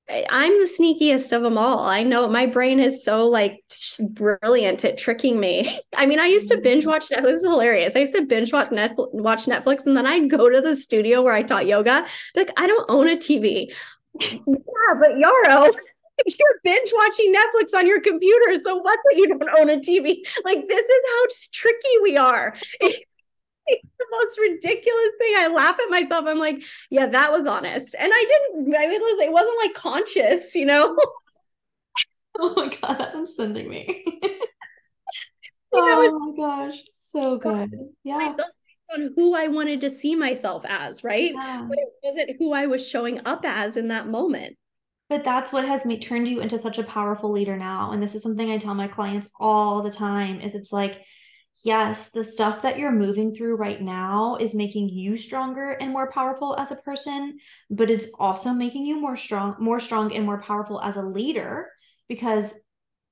[0.09, 1.81] I'm the sneakiest of them all.
[1.81, 3.63] I know my brain is so like
[4.11, 5.79] brilliant at tricking me.
[5.97, 7.09] I mean, I used to binge watch.
[7.09, 7.97] This is hilarious.
[7.97, 11.23] I used to binge watch Netflix, watch Netflix, and then I'd go to the studio
[11.23, 12.05] where I taught yoga.
[12.35, 13.73] Like, I don't own a TV.
[14.21, 15.71] yeah, but Yarrow,
[16.27, 18.61] you're binge watching Netflix on your computer.
[18.61, 20.19] So what that you don't own a TV?
[20.45, 22.55] Like this is how tricky we are.
[23.65, 25.35] It's the most ridiculous thing.
[25.37, 26.25] I laugh at myself.
[26.27, 27.95] I'm like, yeah, that was honest.
[27.97, 30.97] And I didn't, I mean, it wasn't like conscious, you know?
[32.41, 34.05] oh my God, I'm sending me.
[35.73, 37.71] oh my gosh, so good.
[38.03, 38.35] Yeah.
[38.93, 41.31] On who I wanted to see myself as, right?
[41.33, 41.65] Yeah.
[41.69, 44.57] But it wasn't who I was showing up as in that moment.
[45.13, 47.91] But that's what has me turned you into such a powerful leader now.
[47.93, 51.03] And this is something I tell my clients all the time is it's like,
[51.63, 56.11] yes, the stuff that you're moving through right now is making you stronger and more
[56.11, 57.39] powerful as a person,
[57.69, 61.69] but it's also making you more strong, more strong and more powerful as a leader
[62.09, 62.55] because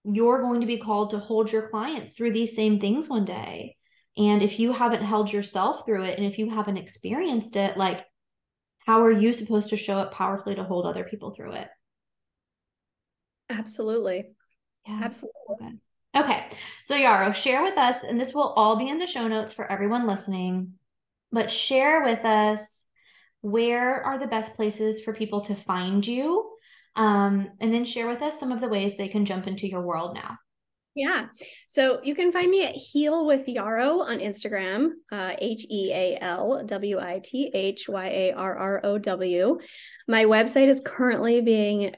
[0.02, 3.76] you're going to be called to hold your clients through these same things one day.
[4.16, 8.06] And if you haven't held yourself through it and if you haven't experienced it, like
[8.86, 11.68] how are you supposed to show up powerfully to hold other people through it?
[13.50, 14.26] Absolutely.
[14.86, 15.00] Yeah.
[15.02, 15.80] Absolutely.
[16.16, 16.46] Okay.
[16.82, 19.70] So, Yarrow, share with us, and this will all be in the show notes for
[19.70, 20.74] everyone listening,
[21.30, 22.84] but share with us
[23.42, 26.50] where are the best places for people to find you?
[26.96, 29.82] Um, and then share with us some of the ways they can jump into your
[29.82, 30.38] world now.
[30.94, 31.26] Yeah.
[31.68, 36.18] So you can find me at Heal with Yarrow on Instagram, uh, H E A
[36.20, 39.58] L W I T H Y A R R O W.
[40.08, 41.94] My website is currently being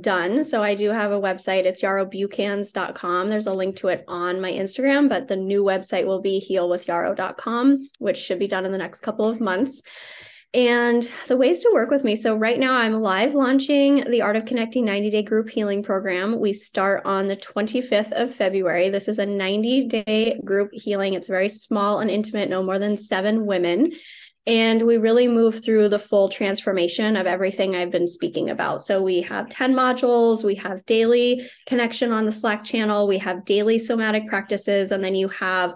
[0.00, 0.44] done.
[0.44, 1.64] So I do have a website.
[1.64, 3.28] It's yarrowbucans.com.
[3.28, 7.88] There's a link to it on my Instagram, but the new website will be healwithyarrow.com,
[7.98, 9.82] which should be done in the next couple of months
[10.54, 12.16] and the ways to work with me.
[12.16, 16.40] So, right now, I'm live launching the Art of Connecting 90 Day Group Healing Program.
[16.40, 18.88] We start on the 25th of February.
[18.88, 21.14] This is a 90 day group healing.
[21.14, 23.92] It's very small and intimate, no more than seven women.
[24.46, 28.80] And we really move through the full transformation of everything I've been speaking about.
[28.80, 33.44] So we have 10 modules, we have daily connection on the Slack channel, we have
[33.44, 35.74] daily somatic practices, and then you have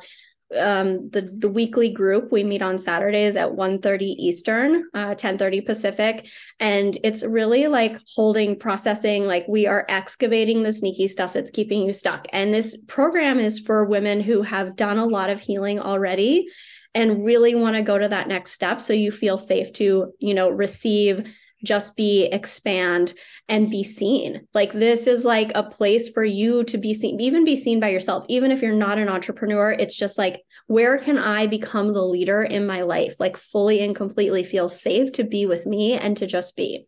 [0.56, 6.26] um, the the weekly group we meet on Saturdays at 1:30 Eastern, uh, 10:30 Pacific,
[6.58, 9.26] and it's really like holding processing.
[9.26, 12.26] Like we are excavating the sneaky stuff that's keeping you stuck.
[12.32, 16.48] And this program is for women who have done a lot of healing already
[16.94, 20.34] and really want to go to that next step, so you feel safe to you
[20.34, 21.24] know receive
[21.64, 23.14] just be expand
[23.48, 27.44] and be seen like this is like a place for you to be seen even
[27.44, 31.18] be seen by yourself even if you're not an entrepreneur it's just like where can
[31.18, 35.46] i become the leader in my life like fully and completely feel safe to be
[35.46, 36.86] with me and to just be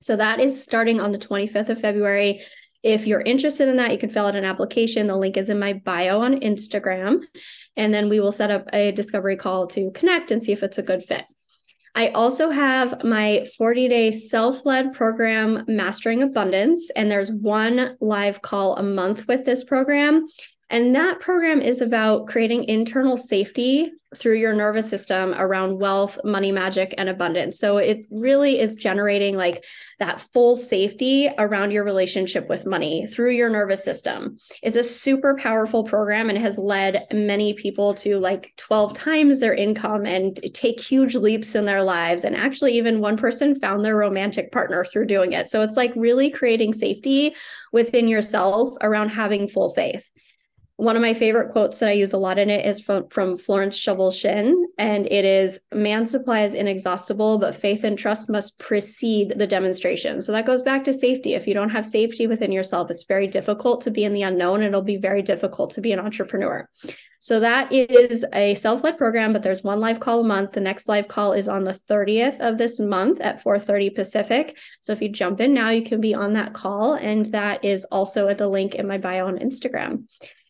[0.00, 2.42] so that is starting on the 25th of february
[2.82, 5.06] if you're interested in that, you can fill out an application.
[5.06, 7.22] The link is in my bio on Instagram.
[7.76, 10.78] And then we will set up a discovery call to connect and see if it's
[10.78, 11.24] a good fit.
[11.94, 18.42] I also have my 40 day self led program, Mastering Abundance, and there's one live
[18.42, 20.26] call a month with this program.
[20.70, 26.50] And that program is about creating internal safety through your nervous system around wealth, money
[26.50, 27.58] magic, and abundance.
[27.58, 29.64] So it really is generating like
[30.00, 34.38] that full safety around your relationship with money through your nervous system.
[34.62, 39.54] It's a super powerful program and has led many people to like 12 times their
[39.54, 42.24] income and take huge leaps in their lives.
[42.24, 45.48] And actually, even one person found their romantic partner through doing it.
[45.48, 47.34] So it's like really creating safety
[47.72, 50.08] within yourself around having full faith
[50.80, 53.36] one of my favorite quotes that I use a lot in it is from, from
[53.36, 58.58] Florence Scovel Shinn, and it is Man's supply is inexhaustible, but faith and trust must
[58.58, 60.22] precede the demonstration.
[60.22, 61.34] So that goes back to safety.
[61.34, 64.62] If you don't have safety within yourself, it's very difficult to be in the unknown.
[64.62, 66.66] It'll be very difficult to be an entrepreneur.
[67.22, 70.52] So that is a self-led program, but there's one live call a month.
[70.52, 74.56] The next live call is on the 30th of this month at 4:30 Pacific.
[74.80, 77.84] So if you jump in now, you can be on that call, and that is
[77.84, 80.04] also at the link in my bio on Instagram.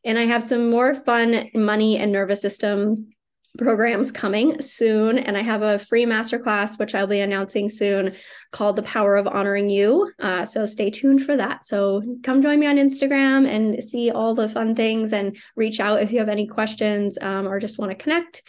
[0.05, 3.11] And I have some more fun money and nervous system
[3.59, 5.19] programs coming soon.
[5.19, 8.15] And I have a free masterclass, which I'll be announcing soon,
[8.53, 10.13] called The Power of Honoring You.
[10.19, 11.65] Uh, so stay tuned for that.
[11.65, 16.03] So come join me on Instagram and see all the fun things and reach out
[16.03, 18.43] if you have any questions um, or just want to connect.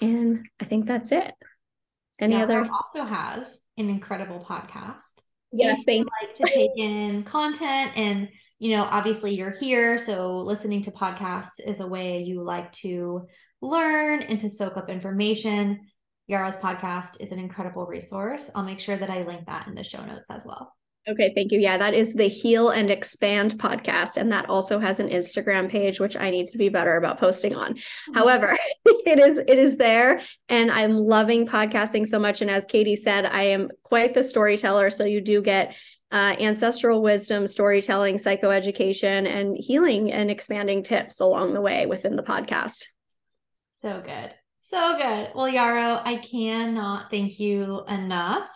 [0.00, 1.32] And I think that's it.
[2.18, 2.68] Any yeah, other?
[2.70, 3.46] Also has
[3.76, 5.00] an incredible podcast.
[5.52, 8.28] Yes, thank like to take in content and
[8.58, 9.98] you know, obviously you're here.
[9.98, 13.26] So listening to podcasts is a way you like to
[13.60, 15.80] learn and to soak up information.
[16.28, 18.50] Yarrow's podcast is an incredible resource.
[18.54, 20.72] I'll make sure that I link that in the show notes as well.
[21.08, 21.60] Okay, thank you.
[21.60, 24.16] Yeah, that is the Heal and Expand podcast.
[24.16, 27.54] And that also has an Instagram page, which I need to be better about posting
[27.54, 27.74] on.
[27.74, 28.14] Mm-hmm.
[28.14, 30.20] However, it is it is there.
[30.48, 32.42] And I'm loving podcasting so much.
[32.42, 34.90] And as Katy said, I am quite the storyteller.
[34.90, 35.76] So you do get
[36.16, 42.22] uh, ancestral wisdom, storytelling, psychoeducation, and healing and expanding tips along the way within the
[42.22, 42.86] podcast.
[43.82, 44.32] So good.
[44.70, 45.32] So good.
[45.34, 48.48] Well, Yarrow, I cannot thank you enough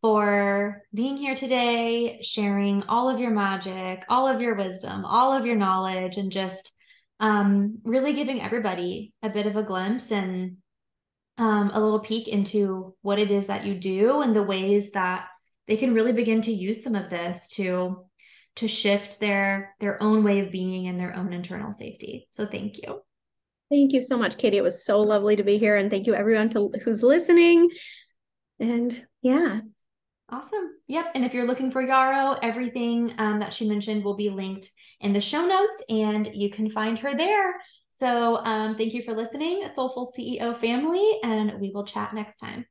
[0.00, 5.46] for being here today, sharing all of your magic, all of your wisdom, all of
[5.46, 6.72] your knowledge, and just
[7.20, 10.56] um, really giving everybody a bit of a glimpse and
[11.38, 15.26] um, a little peek into what it is that you do and the ways that
[15.68, 18.04] they can really begin to use some of this to
[18.56, 22.28] to shift their their own way of being and their own internal safety.
[22.32, 23.00] So thank you.
[23.70, 24.56] Thank you so much, Katy.
[24.56, 27.70] It was so lovely to be here, and thank you everyone to, who's listening.
[28.58, 29.60] And yeah,
[30.28, 30.70] awesome.
[30.88, 31.12] Yep.
[31.14, 34.68] And if you're looking for Yarrow, everything um, that she mentioned will be linked
[35.00, 37.54] in the show notes, and you can find her there.
[37.90, 42.66] So um, thank you for listening, Soulful CEO family, and we will chat next time.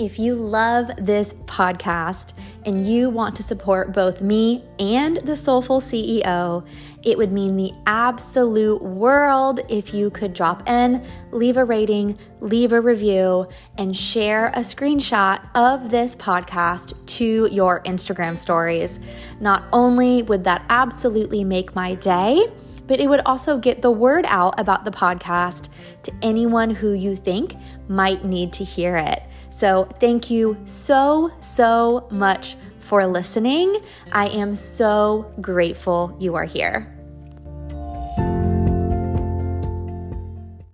[0.00, 2.32] If you love this podcast
[2.64, 6.66] and you want to support both me and the Soulful CEO,
[7.02, 12.72] it would mean the absolute world if you could drop in, leave a rating, leave
[12.72, 13.46] a review,
[13.76, 19.00] and share a screenshot of this podcast to your Instagram stories.
[19.38, 22.50] Not only would that absolutely make my day,
[22.86, 25.68] but it would also get the word out about the podcast
[26.04, 27.54] to anyone who you think
[27.86, 29.24] might need to hear it.
[29.60, 33.82] So, thank you so, so much for listening.
[34.10, 36.99] I am so grateful you are here.